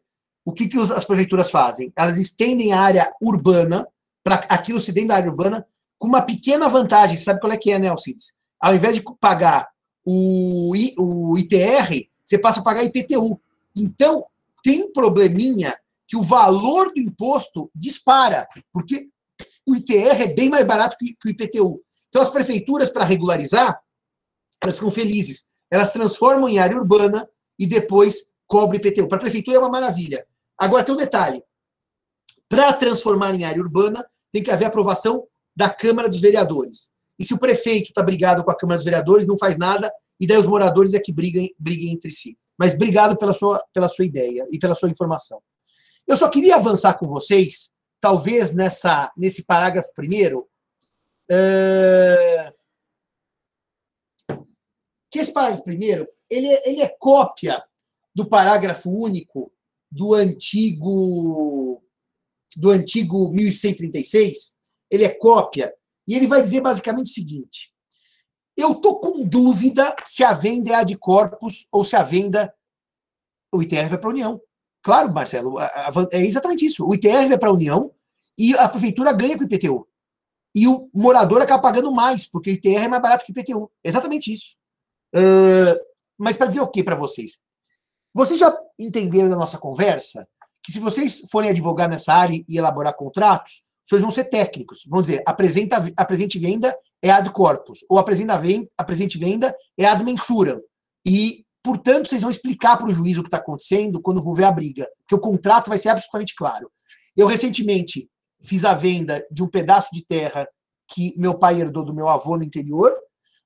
[0.46, 1.92] O que, que as prefeituras fazem?
[1.94, 3.86] Elas estendem a área urbana
[4.22, 5.66] para aquilo se dentro da área urbana
[5.98, 7.16] com uma pequena vantagem.
[7.16, 8.32] Sabe qual é que é, né, Alcides?
[8.58, 9.68] Ao invés de pagar
[10.06, 13.38] o, I, o ITR, você passa a pagar IPTU.
[13.76, 14.24] Então,
[14.62, 15.76] tem um probleminha
[16.06, 19.08] que o valor do imposto dispara, porque
[19.66, 21.82] o ITR é bem mais barato que, o IPTU.
[22.08, 23.80] Então, as prefeituras, para regularizar,
[24.62, 25.50] elas ficam felizes.
[25.70, 29.08] Elas transformam em área urbana e depois cobrem IPTU.
[29.08, 30.26] Para a prefeitura é uma maravilha.
[30.58, 31.42] Agora, tem um detalhe.
[32.48, 36.90] Para transformar em área urbana, tem que haver aprovação da Câmara dos Vereadores.
[37.18, 40.26] E se o prefeito está brigado com a Câmara dos Vereadores, não faz nada, e
[40.26, 42.36] daí os moradores é que brigam, briguem entre si.
[42.58, 45.40] Mas obrigado pela sua, pela sua ideia e pela sua informação.
[46.06, 47.70] Eu só queria avançar com vocês,
[48.04, 50.46] talvez nessa, nesse parágrafo primeiro,
[51.30, 52.54] uh,
[55.10, 57.64] que esse parágrafo primeiro, ele é, ele é cópia
[58.14, 59.50] do parágrafo único
[59.90, 61.82] do antigo
[62.54, 64.54] do antigo 1136,
[64.90, 65.74] ele é cópia,
[66.06, 67.72] e ele vai dizer basicamente o seguinte:
[68.54, 72.54] eu tô com dúvida se a venda é a de corpus ou se a venda
[73.50, 74.42] o ITR vai para a União.
[74.84, 75.58] Claro, Marcelo,
[76.12, 76.86] é exatamente isso.
[76.86, 77.90] O ITR vai para a União
[78.38, 79.88] e a prefeitura ganha com o IPTU.
[80.54, 83.70] E o morador acaba pagando mais, porque o ITR é mais barato que o IPTU.
[83.82, 84.54] Exatamente isso.
[85.16, 85.74] Uh,
[86.18, 87.38] mas para dizer o que para vocês?
[88.12, 90.28] Vocês já entenderam da nossa conversa
[90.62, 94.84] que se vocês forem advogar nessa área e elaborar contratos, vocês vão ser técnicos.
[94.86, 100.02] Vão dizer, apresenta, apresente venda é ad corpus, ou apresenta venda, apresente venda é ad
[100.04, 100.62] mensura.
[101.06, 104.44] E, portanto, vocês vão explicar para o juiz o que está acontecendo quando for ver
[104.44, 106.70] a briga, porque o contrato vai ser absolutamente claro.
[107.16, 108.08] Eu, recentemente,
[108.42, 110.46] fiz a venda de um pedaço de terra
[110.86, 112.94] que meu pai herdou do meu avô no interior,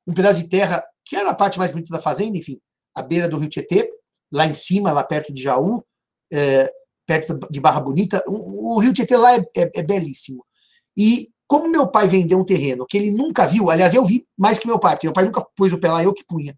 [0.07, 2.59] um pedaço de terra que era a parte mais bonita da fazenda, enfim,
[2.95, 3.89] à beira do rio Tietê,
[4.33, 5.83] lá em cima, lá perto de Jaú,
[6.33, 6.71] é,
[7.07, 8.23] perto de Barra Bonita.
[8.27, 10.45] O, o rio Tietê lá é, é, é, belíssimo.
[10.97, 14.59] E como meu pai vendeu um terreno que ele nunca viu, aliás, eu vi mais
[14.59, 16.55] que meu pai, porque meu pai nunca pôs o pé lá, eu que punha.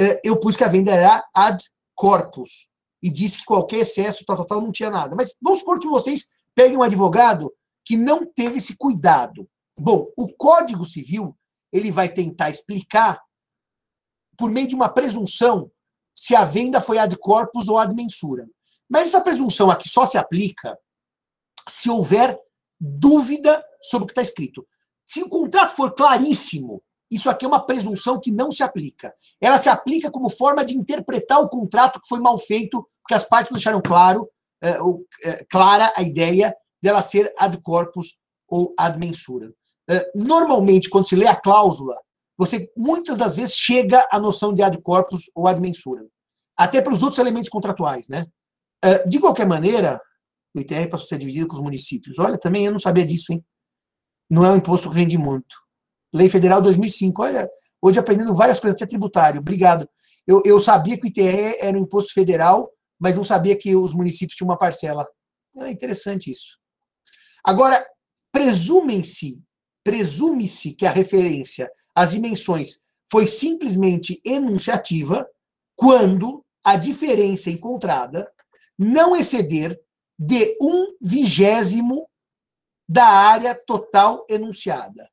[0.00, 1.62] É, eu pus que a venda era ad
[1.94, 2.68] corpus
[3.02, 5.14] e disse que qualquer excesso tal, tal, tal não tinha nada.
[5.14, 7.52] Mas vamos supor que vocês peguem um advogado
[7.84, 9.48] que não teve esse cuidado.
[9.78, 11.36] Bom, o Código Civil
[11.72, 13.20] ele vai tentar explicar
[14.36, 15.70] por meio de uma presunção
[16.14, 18.48] se a venda foi ad corpus ou ad mensura.
[18.88, 20.78] Mas essa presunção aqui só se aplica
[21.68, 22.38] se houver
[22.80, 24.66] dúvida sobre o que está escrito.
[25.04, 29.12] Se o contrato for claríssimo, isso aqui é uma presunção que não se aplica.
[29.40, 33.24] Ela se aplica como forma de interpretar o contrato que foi mal feito, porque as
[33.24, 34.28] partes deixaram claro,
[34.62, 38.18] é, ou, é, clara a ideia dela ser ad corpus
[38.48, 39.52] ou ad mensura.
[39.88, 41.96] É, normalmente, quando se lê a cláusula,
[42.38, 46.06] você muitas das vezes chega à noção de ad corpus ou ad mensura.
[46.56, 48.26] Até para os outros elementos contratuais, né?
[49.06, 50.00] De qualquer maneira,
[50.54, 52.18] o ITR passou a ser dividido com os municípios.
[52.18, 53.44] Olha, também eu não sabia disso, hein?
[54.28, 55.56] Não é um imposto que rende muito.
[56.12, 57.22] Lei Federal 2005.
[57.22, 57.48] Olha,
[57.80, 59.40] hoje aprendendo várias coisas, até tributário.
[59.40, 59.88] Obrigado.
[60.26, 63.94] Eu, eu sabia que o ITR era um imposto federal, mas não sabia que os
[63.94, 65.08] municípios tinham uma parcela.
[65.58, 66.58] É interessante isso.
[67.44, 67.84] Agora,
[68.32, 69.42] presumem-se,
[69.82, 75.26] presume-se que a referência às dimensões foi simplesmente enunciativa
[75.74, 78.30] quando a diferença encontrada
[78.78, 79.80] não exceder
[80.18, 82.08] de um vigésimo
[82.88, 85.10] da área total enunciada.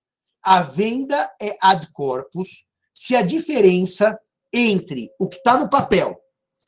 [0.49, 4.17] A venda é ad corpus se a diferença
[4.53, 6.17] entre o que está no papel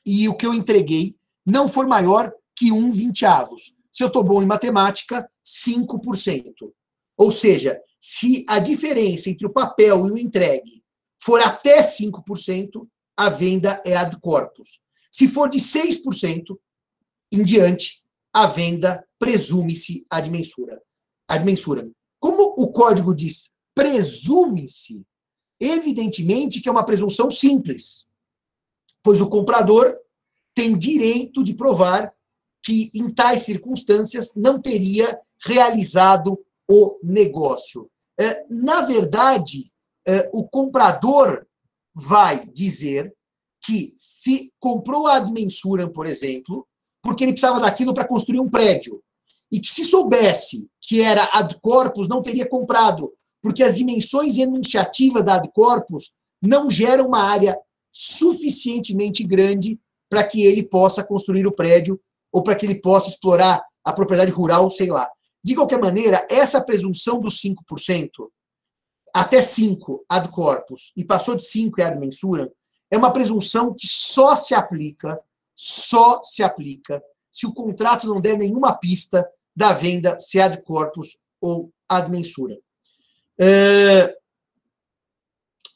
[0.05, 1.15] e o que eu entreguei
[1.45, 3.77] não for maior que um vinteavos.
[3.89, 6.73] Se eu estou bom em matemática, 5%.
[7.15, 10.83] Ou seja, se a diferença entre o papel e o entregue
[11.17, 14.81] for até 5%, a venda é ad corpus.
[15.09, 16.59] Se for de 6%,
[17.31, 18.01] em diante,
[18.33, 20.81] a venda presume-se ad mensura.
[21.29, 21.89] Ad mensura.
[22.19, 25.05] Como o código diz presume-se,
[25.57, 28.05] evidentemente que é uma presunção simples,
[29.01, 29.95] pois o comprador
[30.53, 32.13] tem direito de provar
[32.61, 36.37] que, em tais circunstâncias, não teria realizado
[36.67, 37.89] o negócio.
[38.19, 39.71] É, na verdade,
[40.05, 41.47] é, o comprador
[41.95, 43.15] vai dizer
[43.61, 46.67] que se comprou a ad mensuram, por exemplo,
[47.01, 49.01] porque ele precisava daquilo para construir um prédio.
[49.49, 55.23] E que se soubesse que era ad corpus, não teria comprado, porque as dimensões enunciativas
[55.23, 57.58] da ad corpus não geram uma área
[57.91, 61.99] suficientemente grande para que ele possa construir o prédio
[62.32, 65.10] ou para que ele possa explorar a propriedade rural, sei lá.
[65.43, 68.10] De qualquer maneira, essa presunção dos 5%,
[69.13, 72.52] até 5 ad corpus, e passou de 5 e ad mensura,
[72.91, 75.19] é uma presunção que só se aplica
[75.62, 81.17] só se aplica se o contrato não der nenhuma pista da venda, se ad corpus
[81.41, 82.58] ou ad mensura.
[83.39, 84.17] É,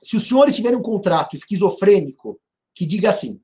[0.01, 2.39] se os senhores tiverem um contrato esquizofrênico
[2.75, 3.41] que diga assim: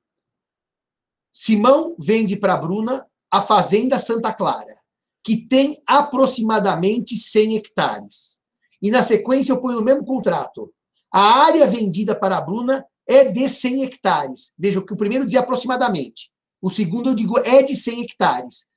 [1.31, 4.77] Simão vende para Bruna a fazenda Santa Clara,
[5.23, 8.39] que tem aproximadamente 100 hectares.
[8.81, 10.73] E na sequência eu ponho no mesmo contrato:
[11.11, 14.53] a área vendida para a Bruna é de 100 hectares.
[14.57, 16.29] Veja que o primeiro diz aproximadamente.
[16.61, 18.67] O segundo, eu digo, é de 100 hectares.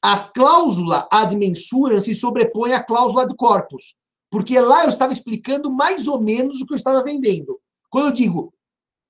[0.00, 3.96] A cláusula ad mensura se sobrepõe à cláusula do corpus,
[4.32, 7.60] porque lá eu estava explicando mais ou menos o que eu estava vendendo.
[7.90, 8.54] Quando eu digo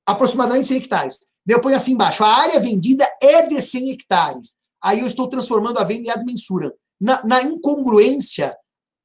[0.05, 4.59] aproximadamente 100 hectares, eu ponho assim embaixo, a área vendida é de 100 hectares.
[4.83, 6.75] Aí eu estou transformando a venda em ad mensura.
[7.01, 8.57] Na, na incongruência,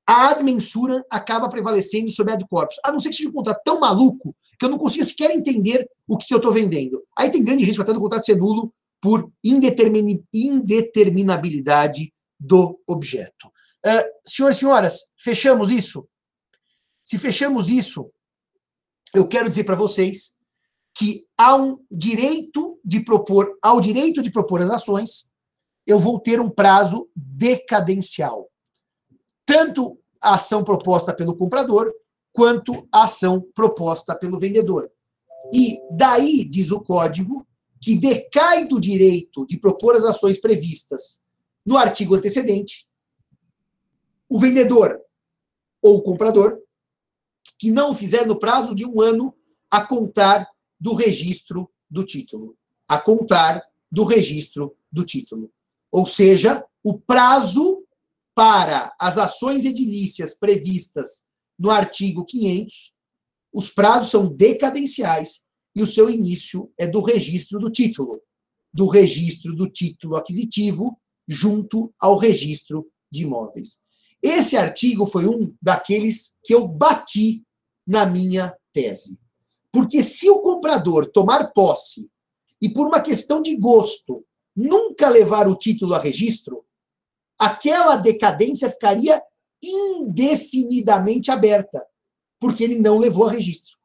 [0.08, 2.78] a ad mensura acaba prevalecendo sobre a ad corpus.
[2.84, 5.88] A não ser que seja um contrato tão maluco que eu não consiga sequer entender
[6.08, 7.04] o que eu estou vendendo.
[7.16, 13.52] Aí tem grande risco até do contrato ser nulo por indetermin, indeterminabilidade do objeto.
[13.86, 16.08] Uh, senhores e senhoras, fechamos isso?
[17.04, 18.12] Se fechamos isso,
[19.14, 20.36] eu quero dizer para vocês
[20.94, 25.30] que há um direito de propor, ao direito de propor as ações,
[25.86, 28.50] eu vou ter um prazo decadencial.
[29.46, 31.94] Tanto a ação proposta pelo comprador,
[32.34, 34.92] quanto a ação proposta pelo vendedor.
[35.54, 37.48] E daí, diz o código,
[37.80, 41.22] que decai do direito de propor as ações previstas
[41.66, 42.88] no artigo antecedente
[44.30, 45.00] o vendedor
[45.82, 46.60] ou o comprador
[47.58, 49.34] que não fizer no prazo de um ano
[49.70, 50.48] a contar
[50.80, 52.56] do registro do título.
[52.88, 55.52] A contar do registro do título.
[55.92, 57.84] Ou seja, o prazo
[58.36, 61.24] para as ações edilícias previstas
[61.58, 62.94] no artigo 500,
[63.52, 65.42] os prazos são decadenciais
[65.76, 68.22] e o seu início é do registro do título,
[68.72, 73.82] do registro do título aquisitivo junto ao registro de imóveis.
[74.28, 77.46] Esse artigo foi um daqueles que eu bati
[77.88, 79.18] na minha tese.
[79.72, 82.12] Porque se o comprador tomar posse
[82.62, 86.66] e por uma questão de gosto nunca levar o título a registro,
[87.40, 89.24] aquela decadência ficaria
[89.64, 91.88] indefinidamente aberta,
[92.38, 93.78] porque ele não levou a registro.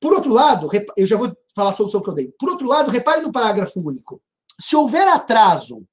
[0.00, 2.32] Por outro lado, eu já vou falar a solução que eu dei.
[2.38, 4.20] Por outro lado, repare no parágrafo único.
[4.60, 5.86] Se houver atraso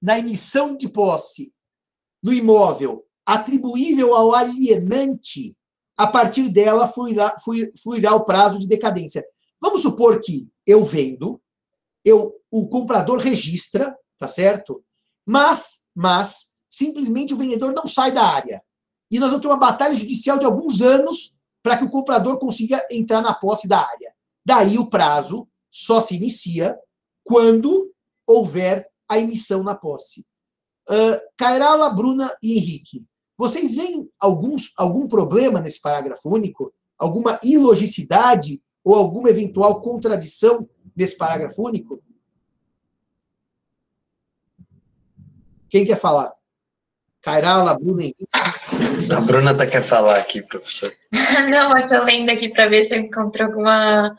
[0.00, 1.53] na emissão de posse
[2.24, 5.56] no imóvel atribuível ao alienante,
[5.96, 7.36] a partir dela fluirá,
[7.82, 9.24] fluirá o prazo de decadência.
[9.60, 11.40] Vamos supor que eu vendo,
[12.04, 14.82] eu, o comprador registra, tá certo?
[15.24, 18.62] Mas, mas, simplesmente o vendedor não sai da área.
[19.10, 22.84] E nós vamos ter uma batalha judicial de alguns anos para que o comprador consiga
[22.90, 24.12] entrar na posse da área.
[24.44, 26.76] Daí o prazo só se inicia
[27.22, 27.90] quando
[28.26, 30.26] houver a emissão na posse.
[30.88, 33.04] Uh, Cairala, Bruna e Henrique,
[33.36, 36.72] vocês veem alguns, algum problema nesse parágrafo único?
[36.98, 42.02] Alguma ilogicidade ou alguma eventual contradição nesse parágrafo único?
[45.68, 46.32] Quem quer falar?
[47.20, 48.26] Cairala, Bruna Henrique.
[49.16, 50.92] A Bruna tá quer falar aqui, professor.
[51.50, 54.14] Não, eu tô lendo aqui para ver se eu encontro alguma,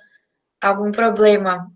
[0.59, 1.71] algum problema.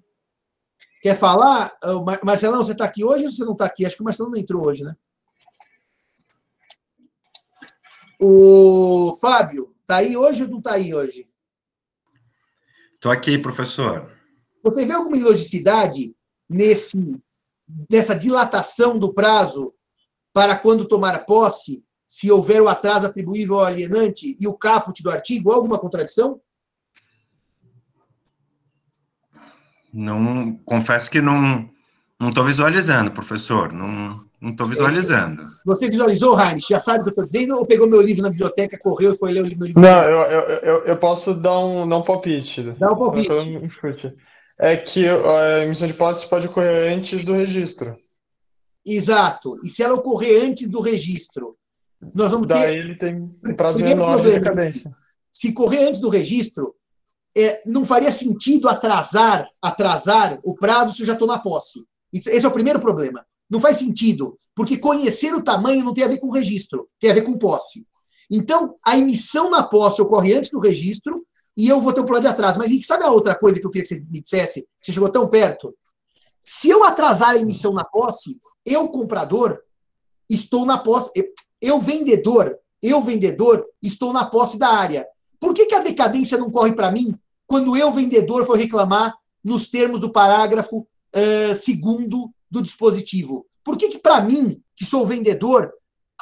[1.02, 1.78] Quer falar?
[2.24, 3.86] Marcelão, você está aqui hoje ou você não está aqui?
[3.86, 4.96] Acho que o Marcelão não entrou hoje, né?
[8.20, 11.30] O Fábio, está aí hoje ou não está aí hoje?
[12.94, 14.12] Estou aqui, professor.
[14.62, 16.14] Você vê alguma ilogicidade
[16.50, 16.98] nesse,
[17.90, 19.74] nessa dilatação do prazo
[20.34, 25.10] para quando tomar posse, se houver o atraso atribuível ao alienante e o caput do
[25.10, 25.52] artigo?
[25.52, 26.42] Alguma contradição?
[29.94, 31.70] Não, confesso que não
[32.20, 33.72] não estou visualizando, professor.
[33.72, 35.44] Não não estou visualizando.
[35.66, 36.66] Você visualizou, Heinz?
[36.66, 37.58] Já sabe o que eu estou dizendo?
[37.58, 39.74] Ou pegou meu livro na biblioteca, correu e foi ler o livro?
[39.76, 40.20] Não, eu,
[40.62, 42.72] eu, eu, posso dar um, dar um palpite.
[42.80, 43.30] Dá um palpite.
[44.58, 47.98] É que a emissão de posse pode ocorrer antes do registro.
[48.86, 49.60] Exato.
[49.64, 51.58] E se ela ocorrer antes do registro,
[52.14, 52.68] nós vamos Daí ter.
[52.68, 54.40] Daí ele tem um prazo menor problema.
[54.40, 54.96] de decadência.
[55.32, 56.74] Se correr antes do registro,
[57.40, 61.84] é, não faria sentido atrasar, atrasar o prazo se eu já estou na posse.
[62.12, 63.26] Esse é o primeiro problema.
[63.50, 67.14] Não faz sentido, porque conhecer o tamanho não tem a ver com registro, tem a
[67.14, 67.88] ver com posse.
[68.30, 71.26] Então, a emissão na posse ocorre antes do registro
[71.58, 72.60] e eu vou ter um problema de atraso.
[72.60, 74.68] Mas sabe a outra coisa que eu queria que você me dissesse?
[74.80, 75.74] Você chegou tão perto.
[76.44, 79.60] Se eu atrasar a emissão na posse, eu, comprador,
[80.30, 81.12] estou na posse.
[81.60, 85.08] Eu, vendedor, eu, vendedor, estou na posse da área.
[85.40, 87.18] Por que, que a decadência não corre para mim
[87.50, 90.82] quando eu, vendedor, for reclamar nos termos do parágrafo
[91.16, 93.48] uh, segundo do dispositivo?
[93.64, 95.74] Por que, que para mim, que sou vendedor,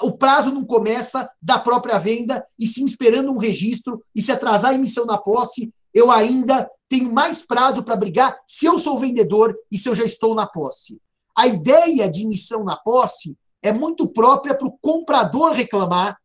[0.02, 4.72] o prazo não começa da própria venda e sim esperando um registro e se atrasar
[4.72, 9.54] a emissão na posse, eu ainda tenho mais prazo para brigar se eu sou vendedor
[9.70, 11.02] e se eu já estou na posse.
[11.38, 16.18] A ideia de emissão na posse é muito própria para o comprador reclamar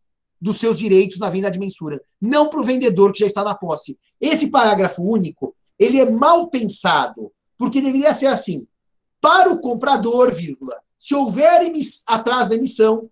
[0.42, 3.54] dos seus direitos na venda de mensura, não para o vendedor que já está na
[3.54, 3.96] posse.
[4.20, 8.66] Esse parágrafo único, ele é mal pensado, porque deveria ser assim:
[9.20, 11.72] para o comprador, vírgula, se houver
[12.08, 13.08] atraso da emissão,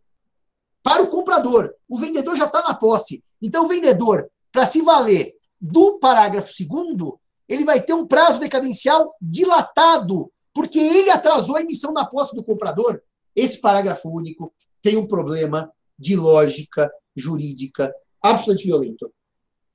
[0.82, 3.22] para o comprador, o vendedor já está na posse.
[3.40, 9.14] Então, o vendedor, para se valer do parágrafo segundo, ele vai ter um prazo decadencial
[9.22, 13.00] dilatado, porque ele atrasou a emissão da posse do comprador.
[13.36, 14.52] Esse parágrafo único
[14.82, 17.92] tem um problema de lógica jurídica
[18.22, 19.12] absolutamente violento.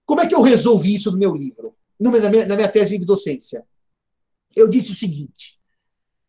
[0.06, 1.76] Como é que eu resolvi isso no meu livro?
[2.00, 3.64] Na minha, na minha tese de docência?
[4.56, 5.60] Eu disse o seguinte: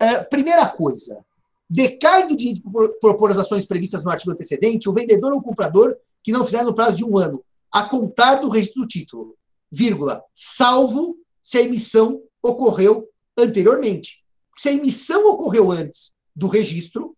[0.03, 1.25] uh, primeira coisa,
[1.69, 5.97] decai do direito de propor as ações previstas no artigo antecedente o vendedor ou comprador
[6.23, 9.37] que não fizer no prazo de um ano, a contar do registro do título,
[9.71, 14.25] vírgula, salvo se a emissão ocorreu anteriormente.
[14.57, 17.17] Se a emissão ocorreu antes do registro,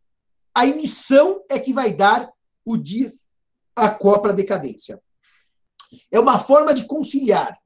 [0.55, 2.31] a emissão é que vai dar
[2.65, 3.09] o dia
[3.79, 5.01] a cópia decadência.
[6.11, 7.59] É uma forma de conciliar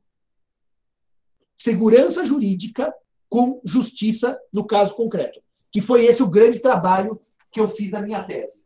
[1.56, 2.92] segurança jurídica
[3.28, 5.40] com justiça no caso concreto,
[5.70, 8.62] que foi esse o grande trabalho que eu fiz na minha tese.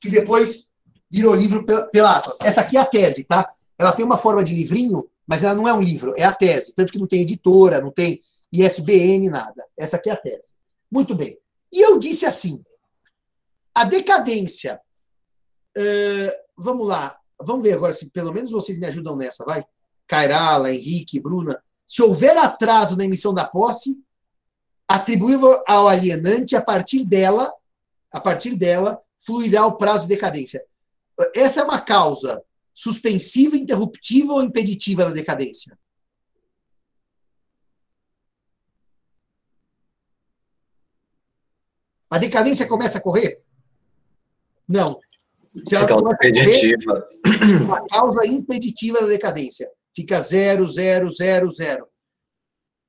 [0.00, 0.72] Que depois
[1.10, 2.38] virou livro pela Atlas.
[2.40, 3.52] Essa aqui é a tese, tá?
[3.78, 6.74] Ela tem uma forma de livrinho, mas ela não é um livro, é a tese.
[6.74, 8.20] Tanto que não tem editora, não tem
[8.50, 9.66] ISBN, nada.
[9.76, 10.54] Essa aqui é a tese.
[10.90, 11.38] Muito bem.
[11.72, 12.62] E eu disse assim:
[13.74, 14.80] a decadência.
[15.76, 19.64] Uh, vamos lá, vamos ver agora se pelo menos vocês me ajudam nessa, vai?
[20.06, 21.62] Cairala, Henrique, Bruna.
[21.86, 24.02] Se houver atraso na emissão da posse,
[24.86, 27.52] atribuível ao alienante, a partir dela,
[28.10, 30.64] a partir dela, fluirá o prazo de decadência.
[31.34, 32.42] Essa é uma causa
[32.74, 35.78] suspensiva, interruptiva ou impeditiva da decadência?
[42.10, 43.42] A decadência começa a correr?
[44.68, 45.00] Não.
[45.66, 47.08] Se ela causa impeditiva.
[47.64, 49.70] Uma causa impeditiva da decadência.
[49.94, 51.86] Fica zero, zero, zero, zero.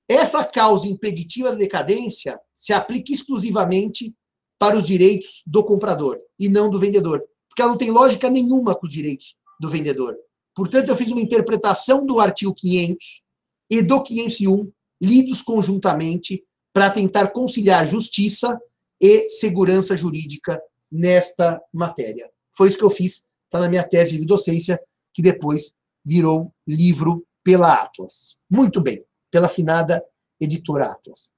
[0.10, 4.14] Essa causa impeditiva da decadência se aplica exclusivamente
[4.60, 8.76] para os direitos do comprador e não do vendedor, porque ela não tem lógica nenhuma
[8.76, 10.16] com os direitos do vendedor.
[10.56, 13.24] Portanto, eu fiz uma interpretação do artigo 500
[13.70, 18.60] e do 501 lidos conjuntamente para tentar conciliar justiça
[19.02, 20.62] e segurança jurídica
[20.92, 22.33] nesta matéria.
[22.56, 24.80] Foi isso que eu fiz, está na minha tese de docência,
[25.14, 25.76] que depois
[26.06, 28.38] virou livro pela Atlas.
[28.50, 30.04] Muito bem, pela finada
[30.40, 31.32] editora Atlas.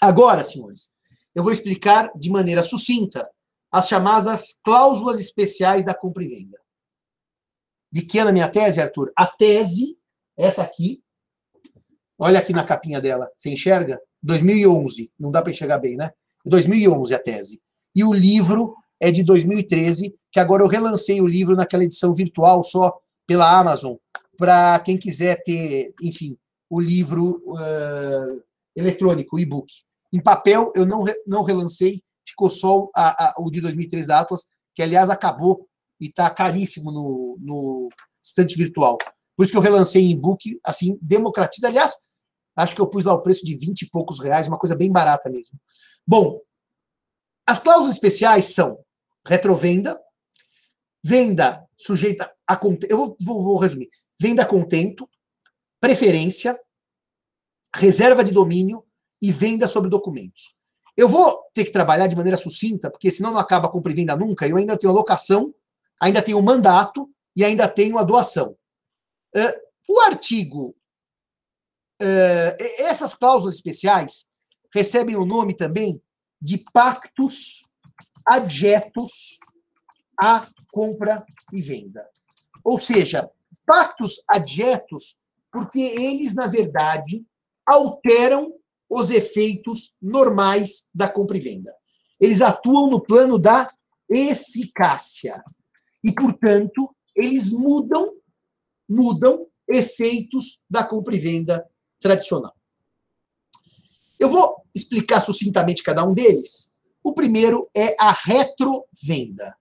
[0.00, 0.92] Agora, senhores,
[1.34, 3.30] eu vou explicar de maneira sucinta
[3.70, 6.60] as chamadas cláusulas especiais da compra e venda.
[7.90, 9.12] De que é na minha tese, Arthur?
[9.16, 9.98] A tese,
[10.36, 11.02] essa aqui,
[12.18, 14.00] olha aqui na capinha dela, você enxerga?
[14.22, 16.12] 2011, não dá para enxergar bem, né?
[16.44, 17.62] 2011 a tese.
[17.94, 22.62] E o livro é de 2013, que agora eu relancei o livro naquela edição virtual
[22.62, 22.96] só
[23.26, 23.96] pela Amazon,
[24.38, 26.38] para quem quiser ter, enfim,
[26.70, 28.42] o livro uh,
[28.76, 29.66] eletrônico, o e-book.
[30.12, 34.44] Em papel, eu não, não relancei, ficou só a, a, o de 2013 da Atlas,
[34.72, 35.66] que aliás acabou
[36.00, 37.88] e está caríssimo no, no
[38.22, 38.98] estante virtual.
[39.36, 41.66] Por isso que eu relancei em e-book, assim, democratiza.
[41.66, 41.92] Aliás,
[42.54, 44.92] acho que eu pus lá o preço de 20 e poucos reais, uma coisa bem
[44.92, 45.58] barata mesmo.
[46.06, 46.38] Bom,
[47.44, 48.78] as cláusulas especiais são
[49.26, 50.00] retrovenda,
[51.02, 52.58] venda sujeita a
[52.88, 55.08] eu vou, vou, vou resumir, venda a contento,
[55.80, 56.58] preferência,
[57.74, 58.84] reserva de domínio
[59.20, 60.54] e venda sobre documentos.
[60.96, 63.94] Eu vou ter que trabalhar de maneira sucinta, porque senão não acaba a compra e
[63.94, 64.46] venda nunca.
[64.46, 65.54] Eu ainda tenho a locação,
[66.00, 68.56] ainda tenho o mandato e ainda tenho a doação.
[69.34, 70.76] Uh, o artigo,
[72.00, 74.26] uh, essas cláusulas especiais,
[74.72, 76.02] recebem o nome também
[76.40, 77.71] de pactos
[78.26, 79.38] adjetos
[80.20, 82.06] à compra e venda.
[82.64, 83.28] Ou seja,
[83.66, 85.20] pactos adjetos
[85.50, 87.24] porque eles, na verdade,
[87.66, 88.54] alteram
[88.88, 91.74] os efeitos normais da compra e venda.
[92.18, 93.68] Eles atuam no plano da
[94.08, 95.42] eficácia.
[96.02, 98.12] E, portanto, eles mudam
[98.88, 101.66] mudam efeitos da compra e venda
[102.00, 102.54] tradicional.
[104.18, 106.71] Eu vou explicar sucintamente cada um deles.
[107.02, 109.56] O primeiro é a retrovenda,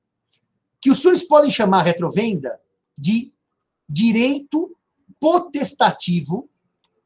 [0.80, 2.60] que os senhores podem chamar retrovenda
[2.98, 3.34] de
[3.88, 4.76] direito
[5.20, 6.50] potestativo,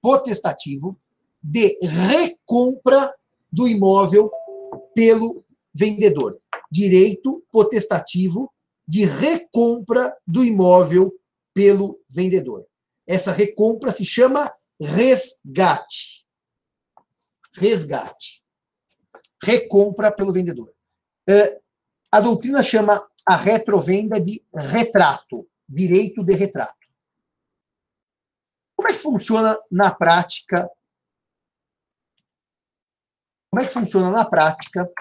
[0.01, 0.97] potestativo
[1.41, 3.13] de recompra
[3.51, 4.31] do imóvel
[4.93, 6.39] pelo vendedor.
[6.71, 8.51] Direito potestativo
[8.87, 11.13] de recompra do imóvel
[11.53, 12.65] pelo vendedor.
[13.07, 16.25] Essa recompra se chama resgate
[17.57, 18.43] resgate.
[19.45, 20.73] Recompra pelo vendedor.
[21.29, 21.61] É,
[22.11, 26.73] a doutrina chama a retrovenda de retrato, direito de retrato.
[28.75, 30.67] Como é que funciona na prática?
[33.51, 34.91] Como é que funciona na prática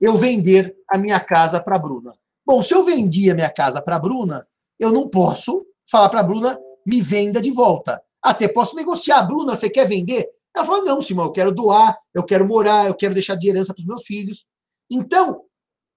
[0.00, 2.18] eu vender a minha casa para a Bruna?
[2.46, 4.48] Bom, se eu vendi a minha casa para a Bruna,
[4.78, 8.02] eu não posso falar para a Bruna me venda de volta.
[8.22, 9.22] Até posso negociar.
[9.22, 10.28] Bruna, você quer vender?
[10.54, 13.72] Ela falou: não, Simão, eu quero doar, eu quero morar, eu quero deixar de herança
[13.72, 14.44] para os meus filhos.
[14.90, 15.44] Então,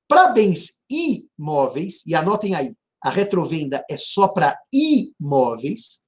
[0.08, 6.01] Para bens imóveis, e anotem aí, a retrovenda é só para imóveis,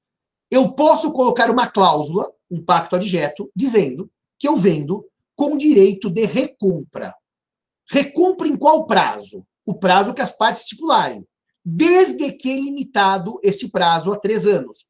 [0.52, 6.26] eu posso colocar uma cláusula, um pacto adjeto, dizendo que eu vendo com direito de
[6.26, 7.14] recompra.
[7.90, 9.46] Recompra em qual prazo?
[9.66, 11.26] O prazo que as partes estipularem,
[11.66, 14.86] desde que limitado este prazo a três anos,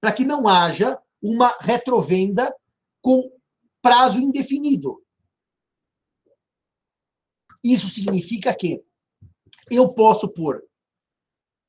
[0.00, 2.52] para que não haja uma retrovenda
[3.02, 3.30] com
[3.82, 5.02] prazo indefinido.
[7.62, 8.82] Isso significa que
[9.70, 10.62] eu posso pôr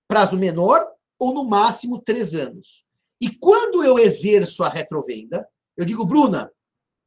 [0.07, 0.87] prazo menor
[1.19, 2.85] ou no máximo três anos.
[3.19, 6.51] E quando eu exerço a retrovenda, eu digo, Bruna,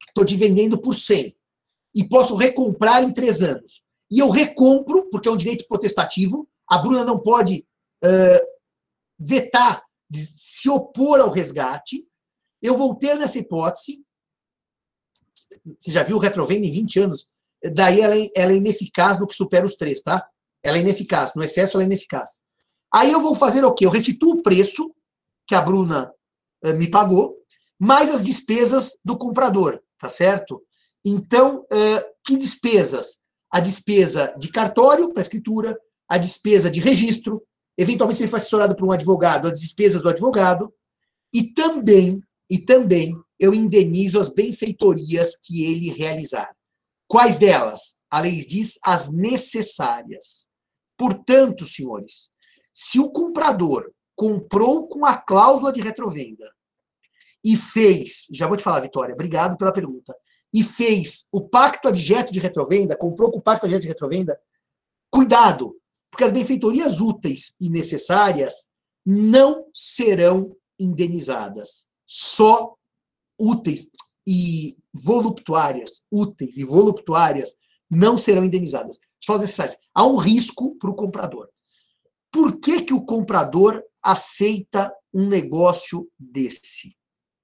[0.07, 1.35] estou te vendendo por 100
[1.93, 3.83] e posso recomprar em três anos.
[4.09, 7.65] E eu recompro, porque é um direito potestativo, a Bruna não pode
[8.03, 8.47] uh,
[9.19, 12.07] vetar, se opor ao resgate.
[12.61, 14.03] Eu vou ter nessa hipótese,
[15.79, 17.27] você já viu retrovenda em 20 anos,
[17.73, 20.25] daí ela é, ela é ineficaz no que supera os três, tá?
[20.63, 22.39] Ela é ineficaz, no excesso ela é ineficaz.
[22.93, 23.85] Aí eu vou fazer o quê?
[23.85, 24.93] Eu restituo o preço
[25.45, 26.11] que a Bruna
[26.63, 27.35] uh, me pagou,
[27.79, 30.61] mais as despesas do comprador, tá certo?
[31.05, 33.21] Então, uh, que despesas?
[33.51, 35.77] A despesa de cartório para escritura,
[36.09, 37.41] a despesa de registro,
[37.77, 40.73] eventualmente se ele for assessorado por um advogado, as despesas do advogado,
[41.33, 46.55] e também, e também eu indenizo as benfeitorias que ele realizar.
[47.07, 47.97] Quais delas?
[48.09, 50.47] A lei diz as necessárias.
[50.97, 52.31] Portanto, senhores,
[52.73, 56.51] se o comprador comprou com a cláusula de retrovenda
[57.43, 60.15] e fez, já vou te falar, Vitória, obrigado pela pergunta,
[60.53, 64.39] e fez o pacto adjeto de retrovenda, comprou com o pacto adjeto de retrovenda,
[65.11, 65.75] cuidado,
[66.09, 68.69] porque as benfeitorias úteis e necessárias
[69.05, 71.87] não serão indenizadas.
[72.05, 72.76] Só
[73.39, 73.89] úteis
[74.25, 77.55] e voluptuárias, úteis e voluptuárias,
[77.89, 78.99] não serão indenizadas.
[79.23, 79.77] Só as necessárias.
[79.93, 81.49] Há um risco para o comprador.
[82.31, 86.95] Por que, que o comprador aceita um negócio desse?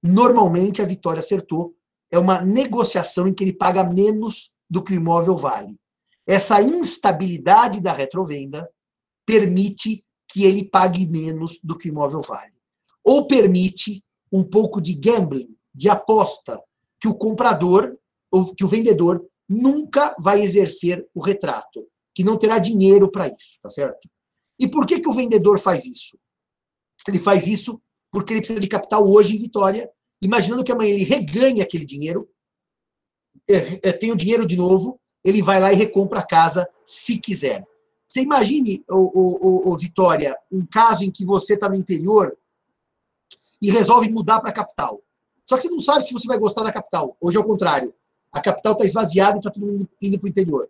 [0.02, 1.76] Normalmente, a Vitória acertou,
[2.12, 5.80] é uma negociação em que ele paga menos do que o imóvel vale.
[6.28, 8.70] Essa instabilidade da retrovenda
[9.26, 12.54] permite que ele pague menos do que o imóvel vale.
[13.04, 16.62] Ou permite um pouco de gambling, de aposta,
[17.00, 17.98] que o comprador,
[18.32, 23.60] ou que o vendedor, nunca vai exercer o retrato, que não terá dinheiro para isso,
[23.62, 24.10] tá certo?
[24.60, 26.18] E por que, que o vendedor faz isso?
[27.08, 29.90] Ele faz isso porque ele precisa de capital hoje em Vitória,
[30.22, 32.30] imaginando que amanhã ele reganhe aquele dinheiro,
[33.50, 37.18] é, é, tem o dinheiro de novo, ele vai lá e recompra a casa se
[37.18, 37.66] quiser.
[38.08, 42.38] Você imagine, o, Vitória, um caso em que você está no interior
[43.60, 45.02] e resolve mudar para a capital.
[45.48, 47.18] Só que você não sabe se você vai gostar da capital.
[47.20, 47.94] Hoje é o contrário.
[48.32, 50.70] A capital está esvaziada e está todo mundo indo para o interior.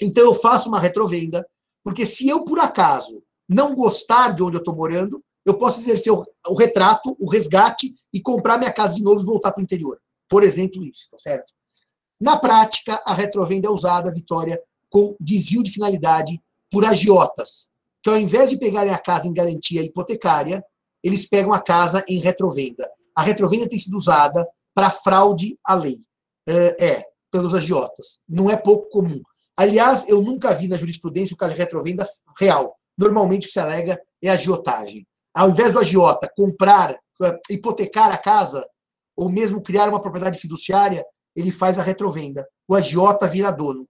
[0.00, 1.46] Então eu faço uma retrovenda,
[1.84, 6.12] porque se eu, por acaso, não gostar de onde eu estou morando, eu posso exercer
[6.12, 9.64] o, o, retrato, o resgate e comprar minha casa de novo e voltar para o
[9.64, 10.00] interior.
[10.28, 11.52] Por exemplo, isso, tá certo?
[12.20, 16.40] Na prática, a retrovenda é usada, Vitória, com desvio de finalidade
[16.70, 17.70] por agiotas,
[18.02, 20.64] que ao invés de pegarem a casa em garantia hipotecária,
[21.02, 22.88] eles pegam a casa em retrovenda.
[23.16, 26.00] A retrovenda tem sido usada para fraude à lei.
[26.48, 28.22] É, é, pelos agiotas.
[28.28, 29.20] Não é pouco comum.
[29.56, 32.06] Aliás, eu nunca vi na jurisprudência o caso de retrovenda
[32.38, 32.76] real.
[32.98, 35.06] Normalmente o que se alega é agiotagem.
[35.34, 38.66] Ao invés do agiota comprar, eh, hipotecar a casa,
[39.16, 41.04] ou mesmo criar uma propriedade fiduciária,
[41.36, 42.46] ele faz a retrovenda.
[42.66, 43.86] O agiota vira dono.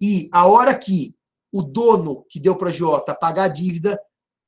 [0.00, 1.14] E a hora que
[1.52, 4.00] o dono que deu para o agiota pagar a dívida,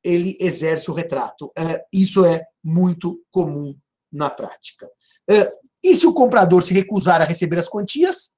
[0.02, 1.52] ele exerce o retrato.
[1.56, 3.74] É, isso é muito comum
[4.14, 4.88] na prática.
[5.28, 5.52] É,
[5.82, 8.34] e se o comprador se recusar a receber as quantias,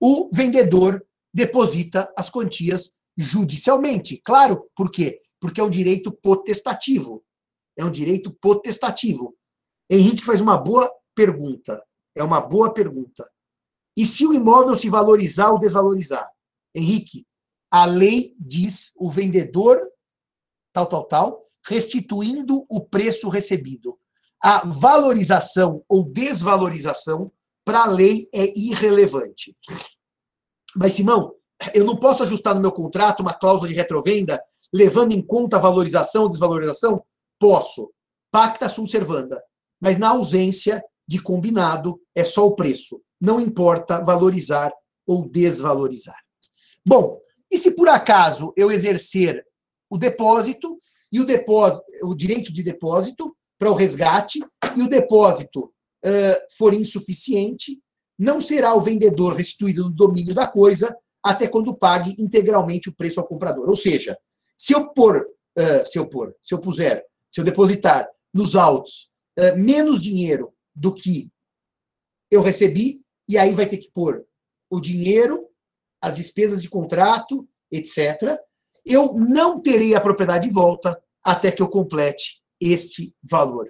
[0.00, 4.20] o vendedor deposita as quantias judicialmente.
[4.24, 5.18] Claro, por quê?
[5.40, 7.24] Porque é um direito potestativo.
[7.76, 9.36] É um direito potestativo.
[9.88, 11.84] Henrique faz uma boa pergunta.
[12.14, 13.28] É uma boa pergunta.
[13.96, 16.28] E se o imóvel se valorizar ou desvalorizar?
[16.74, 17.26] Henrique,
[17.70, 19.80] a lei diz o vendedor,
[20.72, 23.99] tal, tal, tal, restituindo o preço recebido.
[24.42, 27.30] A valorização ou desvalorização,
[27.64, 29.56] para a lei, é irrelevante.
[30.74, 31.34] Mas, Simão,
[31.74, 35.60] eu não posso ajustar no meu contrato uma cláusula de retrovenda levando em conta a
[35.60, 37.04] valorização ou desvalorização?
[37.38, 37.92] Posso.
[38.30, 39.42] Pacta sunt servanda.
[39.80, 43.02] Mas na ausência de combinado, é só o preço.
[43.20, 44.72] Não importa valorizar
[45.06, 46.18] ou desvalorizar.
[46.86, 47.18] Bom,
[47.50, 49.44] e se por acaso eu exercer
[49.90, 50.76] o depósito
[51.10, 54.40] e o depósito, o direito de depósito para o resgate
[54.74, 57.78] e o depósito uh, for insuficiente,
[58.18, 63.20] não será o vendedor restituído no domínio da coisa, até quando pague integralmente o preço
[63.20, 63.68] ao comprador.
[63.68, 64.18] Ou seja,
[64.56, 65.26] se eu pôr,
[65.58, 70.54] uh, se eu pôr, se eu puser, se eu depositar nos autos uh, menos dinheiro
[70.74, 71.30] do que
[72.30, 74.24] eu recebi, e aí vai ter que pôr
[74.70, 75.46] o dinheiro,
[76.00, 78.40] as despesas de contrato, etc.,
[78.86, 83.66] eu não terei a propriedade de volta até que eu complete este valor.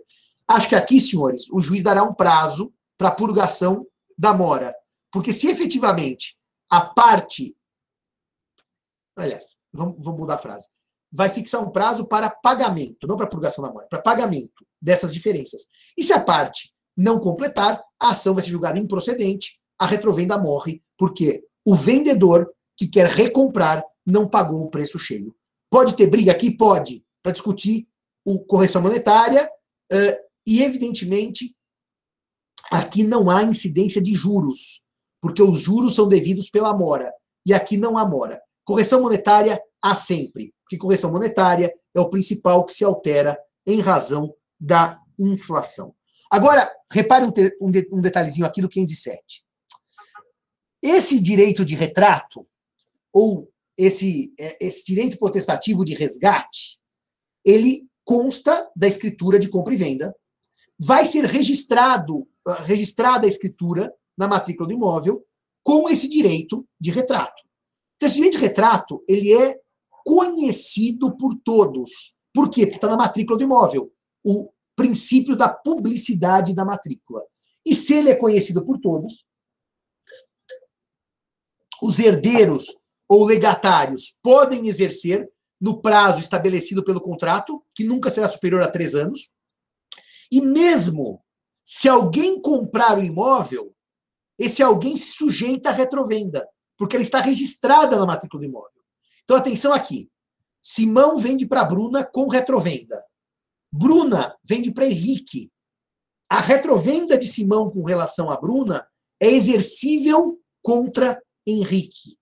[0.49, 3.86] Acho que aqui, senhores, o juiz dará um prazo para purgação
[4.18, 4.74] da mora.
[5.12, 6.36] Porque se efetivamente
[6.68, 7.57] a parte.
[9.16, 10.68] Aliás, vamos, vamos mudar a frase.
[11.12, 15.62] Vai fixar um prazo para pagamento, não para purgação da mora, para pagamento dessas diferenças.
[15.97, 20.82] E se a parte não completar, a ação vai ser julgada improcedente, a retrovenda morre,
[20.97, 25.34] porque o vendedor que quer recomprar não pagou o preço cheio.
[25.68, 26.51] Pode ter briga aqui?
[26.51, 27.88] Pode, para discutir
[28.35, 29.49] o correção monetária
[29.93, 30.16] uh,
[30.47, 31.55] e, evidentemente,
[32.70, 34.85] aqui não há incidência de juros
[35.20, 37.12] porque os juros são devidos pela mora,
[37.45, 38.41] e aqui não há mora.
[38.64, 44.35] Correção monetária há sempre, porque correção monetária é o principal que se altera em razão
[44.59, 45.95] da inflação.
[46.31, 49.45] Agora, repare um, um, de, um detalhezinho aqui do 507.
[50.83, 52.47] Esse direito de retrato,
[53.12, 56.78] ou esse, é, esse direito potestativo de resgate,
[57.45, 60.12] ele consta da escritura de compra e venda,
[60.76, 62.26] vai ser registrado,
[62.64, 65.24] registrada a escritura na matrícula do imóvel
[65.62, 67.40] com esse direito de retrato.
[67.94, 69.56] Então, esse direito de retrato, ele é
[70.04, 72.16] conhecido por todos.
[72.34, 72.62] Por quê?
[72.66, 73.92] Porque está na matrícula do imóvel.
[74.24, 77.22] O princípio da publicidade da matrícula.
[77.64, 79.24] E se ele é conhecido por todos,
[81.80, 82.74] os herdeiros
[83.08, 85.30] ou legatários podem exercer
[85.61, 89.30] no prazo estabelecido pelo contrato, que nunca será superior a três anos.
[90.30, 91.22] E mesmo
[91.62, 93.74] se alguém comprar o imóvel,
[94.38, 98.82] esse alguém se sujeita à retrovenda, porque ela está registrada na matrícula do imóvel.
[99.22, 100.11] Então, atenção aqui.
[100.62, 103.04] Simão vende para Bruna com retrovenda.
[103.70, 105.52] Bruna vende para Henrique.
[106.28, 108.86] A retrovenda de Simão com relação a Bruna
[109.20, 112.18] é exercível contra Henrique.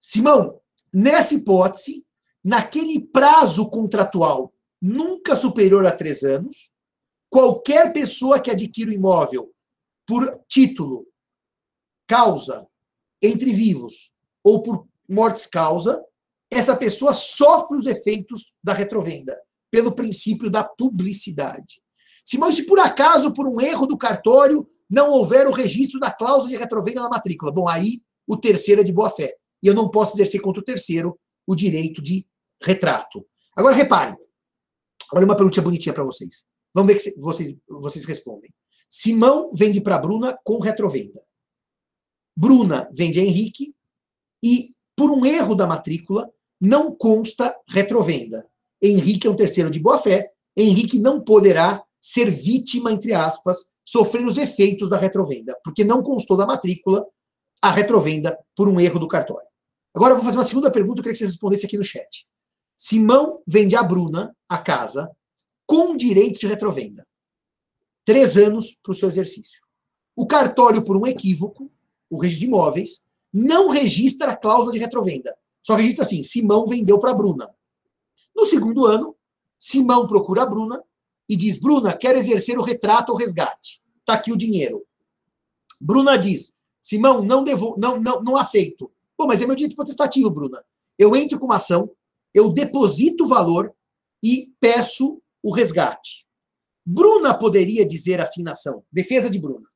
[0.00, 0.60] Simão,
[0.92, 2.04] nessa hipótese,
[2.48, 6.70] naquele prazo contratual nunca superior a três anos,
[7.28, 9.52] qualquer pessoa que adquira o imóvel
[10.06, 11.06] por título
[12.06, 12.66] causa
[13.22, 16.02] entre vivos ou por mortes causa,
[16.50, 19.38] essa pessoa sofre os efeitos da retrovenda,
[19.70, 21.82] pelo princípio da publicidade.
[22.24, 26.10] Se, mas se por acaso, por um erro do cartório, não houver o registro da
[26.10, 29.36] cláusula de retrovenda na matrícula, bom, aí o terceiro é de boa fé.
[29.62, 32.26] E eu não posso exercer contra o terceiro o direito de
[32.62, 33.26] retrato.
[33.56, 34.16] Agora, reparem.
[35.12, 36.44] Olha uma pergunta bonitinha para vocês.
[36.74, 38.50] Vamos ver que vocês, vocês respondem.
[38.88, 41.20] Simão vende para Bruna com retrovenda.
[42.36, 43.74] Bruna vende a Henrique
[44.42, 46.30] e, por um erro da matrícula,
[46.60, 48.48] não consta retrovenda.
[48.82, 54.38] Henrique é um terceiro de boa-fé, Henrique não poderá ser vítima, entre aspas, sofrer os
[54.38, 57.04] efeitos da retrovenda, porque não constou da matrícula
[57.60, 59.48] a retrovenda por um erro do cartório.
[59.94, 62.26] Agora eu vou fazer uma segunda pergunta, eu queria que vocês respondessem aqui no chat.
[62.80, 65.10] Simão vende a Bruna a casa
[65.66, 67.04] com direito de retrovenda.
[68.04, 69.60] Três anos para o seu exercício.
[70.14, 71.72] O cartório, por um equívoco,
[72.08, 73.02] o registro de imóveis,
[73.32, 75.36] não registra a cláusula de retrovenda.
[75.60, 77.52] Só registra assim: Simão vendeu para Bruna.
[78.34, 79.16] No segundo ano,
[79.58, 80.80] Simão procura a Bruna
[81.28, 83.82] e diz: Bruna, quer exercer o retrato ou resgate.
[83.98, 84.86] Está aqui o dinheiro.
[85.80, 88.90] Bruna diz: Simão, não, devo, não, não, não aceito.
[89.18, 90.64] Bom, mas é meu direito potestativo, Bruna.
[90.96, 91.90] Eu entro com uma ação,
[92.34, 93.72] eu deposito o valor
[94.22, 96.26] e peço o resgate.
[96.84, 99.66] Bruna poderia dizer assim na ação, defesa de Bruna.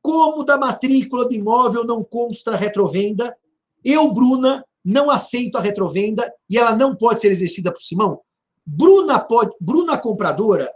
[0.00, 3.36] Como da matrícula do imóvel não consta retrovenda,
[3.84, 8.20] eu, Bruna, não aceito a retrovenda e ela não pode ser exercida por Simão.
[8.64, 10.70] Bruna pode, Bruna compradora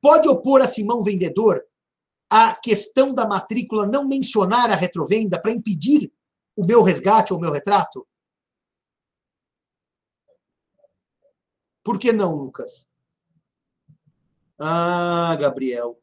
[0.00, 1.62] pode opor a Simão vendedor
[2.30, 6.12] a questão da matrícula não mencionar a retrovenda para impedir
[6.56, 8.06] o meu resgate ou o meu retrato?
[11.86, 12.84] Por que não, Lucas?
[14.58, 15.96] Ah, Gabriel.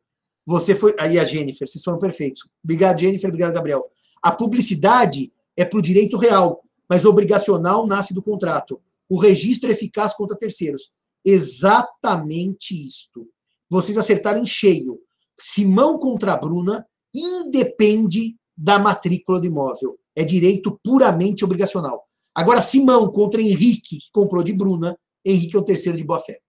[0.46, 0.96] Você foi.
[0.98, 2.48] Aí a Jennifer, vocês foram perfeitos.
[2.64, 3.28] Obrigado, Jennifer.
[3.28, 3.92] Obrigado, Gabriel.
[4.22, 8.82] A publicidade é para o direito real, mas obrigacional nasce do contrato.
[9.10, 10.90] O registro é eficaz contra terceiros.
[11.26, 13.28] Exatamente isto.
[13.70, 15.02] Vocês acertaram em cheio.
[15.38, 20.00] Simão contra Bruna independe da matrícula do imóvel.
[20.16, 22.06] É direito puramente obrigacional.
[22.34, 26.40] Agora, Simão contra Henrique, que comprou de Bruna, Henrique é o terceiro de boa-fé.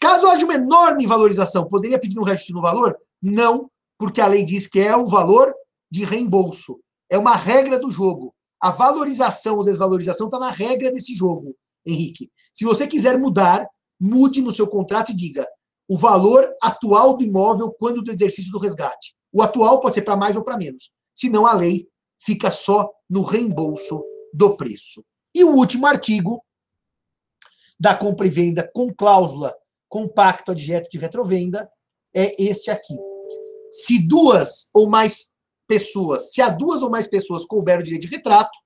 [0.00, 2.96] Caso haja uma enorme valorização, poderia pedir um registro no valor?
[3.22, 5.54] Não, porque a lei diz que é o valor
[5.90, 6.80] de reembolso.
[7.10, 8.34] É uma regra do jogo.
[8.60, 11.54] A valorização ou desvalorização está na regra desse jogo,
[11.86, 12.30] Henrique.
[12.52, 13.66] Se você quiser mudar,
[14.00, 15.46] mude no seu contrato e diga
[15.88, 19.14] o valor atual do imóvel quando do exercício do resgate.
[19.32, 20.90] O atual pode ser para mais ou para menos.
[21.14, 21.86] Senão a lei
[22.18, 24.02] fica só no reembolso
[24.32, 25.04] do preço.
[25.34, 26.42] E o último artigo
[27.78, 29.54] da compra e venda com cláusula
[29.94, 31.70] com pacto adjeto de retrovenda
[32.12, 32.96] é este aqui.
[33.70, 35.30] Se duas ou mais
[35.68, 38.58] pessoas, se há duas ou mais pessoas couber o direito de retrato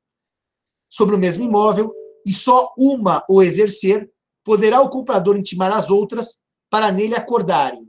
[0.88, 1.92] sobre o mesmo imóvel
[2.24, 4.10] e só uma o exercer,
[4.42, 7.86] poderá o comprador intimar as outras para nele acordarem,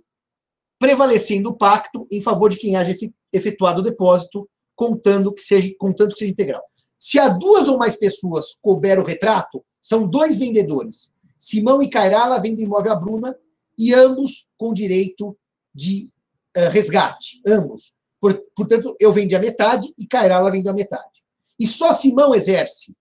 [0.77, 2.93] prevalecendo o pacto em favor de quem haja
[3.31, 6.63] efetuado o depósito, contando que seja, contando que seja integral.
[6.97, 11.15] Se há duas ou mais pessoas couber o retrato, são dois vendedores.
[11.35, 13.35] Simão e Cairala vendem imóvel à Bruna
[13.75, 15.35] e ambos com direito
[15.73, 16.13] de
[16.55, 17.41] uh, resgate.
[17.47, 17.93] Ambos.
[18.21, 21.23] Por, portanto, eu vendi a metade e Cairala vende a metade.
[21.59, 22.95] E só Simão exerce.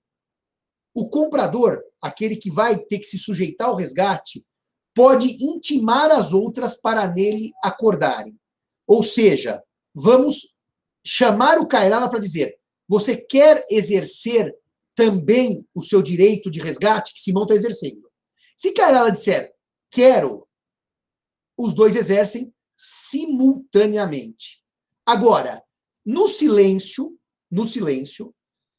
[0.95, 4.43] O comprador, aquele que vai ter que se sujeitar ao resgate,
[4.95, 8.34] pode intimar as outras para nele acordarem.
[8.86, 9.62] Ou seja,
[9.95, 10.57] vamos
[11.05, 12.59] chamar o Cairala para dizer:
[12.89, 14.57] você quer exercer
[14.99, 18.11] também o seu direito de resgate que Simão está exercendo?
[18.57, 19.55] Se Cairala disser
[19.92, 20.44] quero,
[21.57, 24.61] os dois exercem simultaneamente.
[25.07, 25.62] Agora,
[26.05, 27.16] no silêncio,
[27.49, 28.34] no silêncio,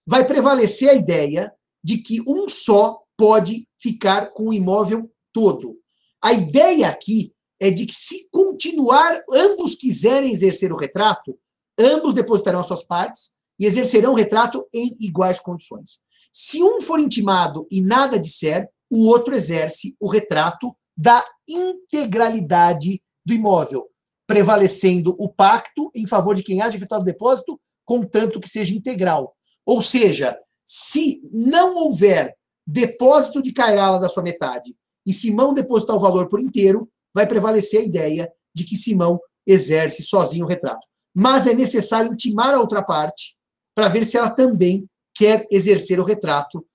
[0.06, 5.80] vai prevalecer a ideia de que um só pode ficar com o imóvel todo.
[6.22, 11.40] A ideia aqui é de que, se continuar, ambos quiserem exercer o retrato,
[11.80, 16.02] ambos depositarão as suas partes e exercerão o retrato em iguais condições.
[16.32, 23.34] Se um for intimado e nada disser, o outro exerce o retrato da integralidade do
[23.34, 23.88] imóvel,
[24.28, 29.36] prevalecendo o pacto em favor de quem haja efetuado o depósito, contanto que seja integral.
[29.66, 34.76] Ou seja, se não houver depósito de Cairala da sua metade
[35.06, 40.04] e Simão depositar o valor por inteiro, vai prevalecer a ideia de que Simão exerce
[40.04, 40.86] sozinho o retrato.
[41.14, 43.36] Mas é necessário intimar a outra parte
[43.74, 44.88] para ver se ela também
[45.20, 46.66] quer exercer o retrato,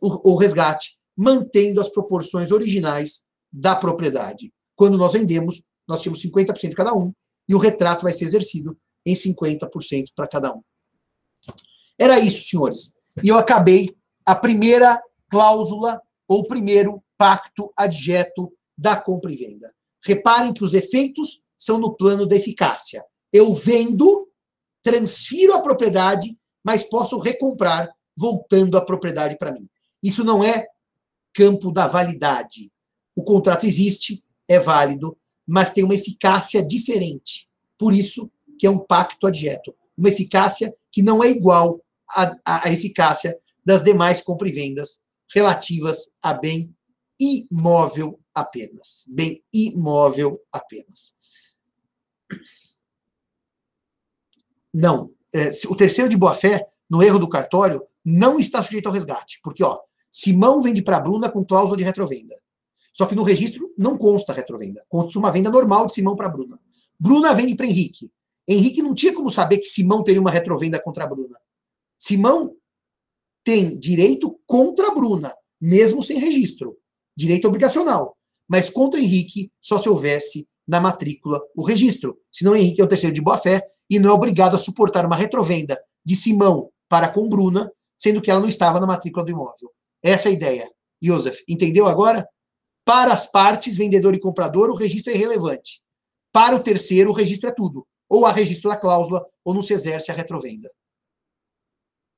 [0.00, 4.50] o resgate, mantendo as proporções originais da propriedade.
[4.74, 7.12] Quando nós vendemos, nós temos 50% cada um
[7.46, 8.74] e o retrato vai ser exercido
[9.04, 10.62] em 50% para cada um.
[11.98, 12.94] Era isso, senhores.
[13.22, 19.70] E eu acabei a primeira cláusula ou primeiro pacto adjeto da compra e venda.
[20.02, 23.04] Reparem que os efeitos são no plano da eficácia.
[23.30, 24.26] Eu vendo,
[24.82, 26.34] transfiro a propriedade,
[26.64, 29.68] mas posso recomprar voltando a propriedade para mim.
[30.02, 30.66] Isso não é
[31.32, 32.72] campo da validade.
[33.16, 37.48] O contrato existe, é válido, mas tem uma eficácia diferente.
[37.78, 39.74] Por isso que é um pacto adjeto.
[39.96, 45.00] Uma eficácia que não é igual à, à eficácia das demais compra e vendas
[45.32, 46.74] relativas a bem
[47.18, 49.04] imóvel apenas.
[49.08, 51.14] Bem imóvel apenas.
[54.72, 55.12] Não.
[55.34, 59.40] É, o terceiro de boa-fé, no erro do cartório, não está sujeito ao resgate.
[59.42, 59.78] Porque, ó,
[60.10, 62.34] Simão vende para Bruna com cláusula de retrovenda.
[62.92, 64.84] Só que no registro não consta retrovenda.
[64.88, 66.60] Consta uma venda normal de Simão para Bruna.
[66.98, 68.12] Bruna vende para Henrique.
[68.46, 71.36] Henrique não tinha como saber que Simão teria uma retrovenda contra a Bruna.
[71.98, 72.54] Simão
[73.42, 76.78] tem direito contra a Bruna, mesmo sem registro
[77.16, 78.16] direito obrigacional.
[78.48, 82.18] Mas contra Henrique só se houvesse na matrícula o registro.
[82.30, 85.80] Senão Henrique é o terceiro de boa-fé e não é obrigado a suportar uma retrovenda
[86.04, 89.70] de Simão para com Bruna, sendo que ela não estava na matrícula do imóvel.
[90.02, 90.70] Essa é a ideia.
[91.00, 92.28] Joseph, entendeu agora?
[92.84, 95.82] Para as partes, vendedor e comprador, o registro é irrelevante.
[96.32, 97.86] Para o terceiro, o registro é tudo.
[98.08, 100.70] Ou há registro da cláusula, ou não se exerce a retrovenda.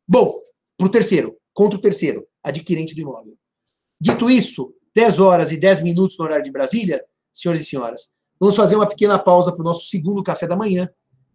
[0.09, 0.41] Bom,
[0.77, 3.37] para o terceiro, contra o terceiro, adquirente do imóvel.
[4.01, 8.13] Dito isso, 10 horas e 10 minutos no horário de Brasília, senhores e senhoras.
[8.39, 10.89] Vamos fazer uma pequena pausa para o nosso segundo café da manhã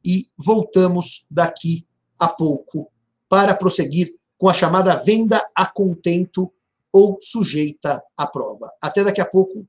[0.04, 1.86] e voltamos daqui
[2.20, 2.92] a pouco
[3.30, 6.52] para prosseguir com a chamada venda a contento
[6.92, 8.72] ou sujeita à prova.
[8.82, 9.66] Até daqui a pouco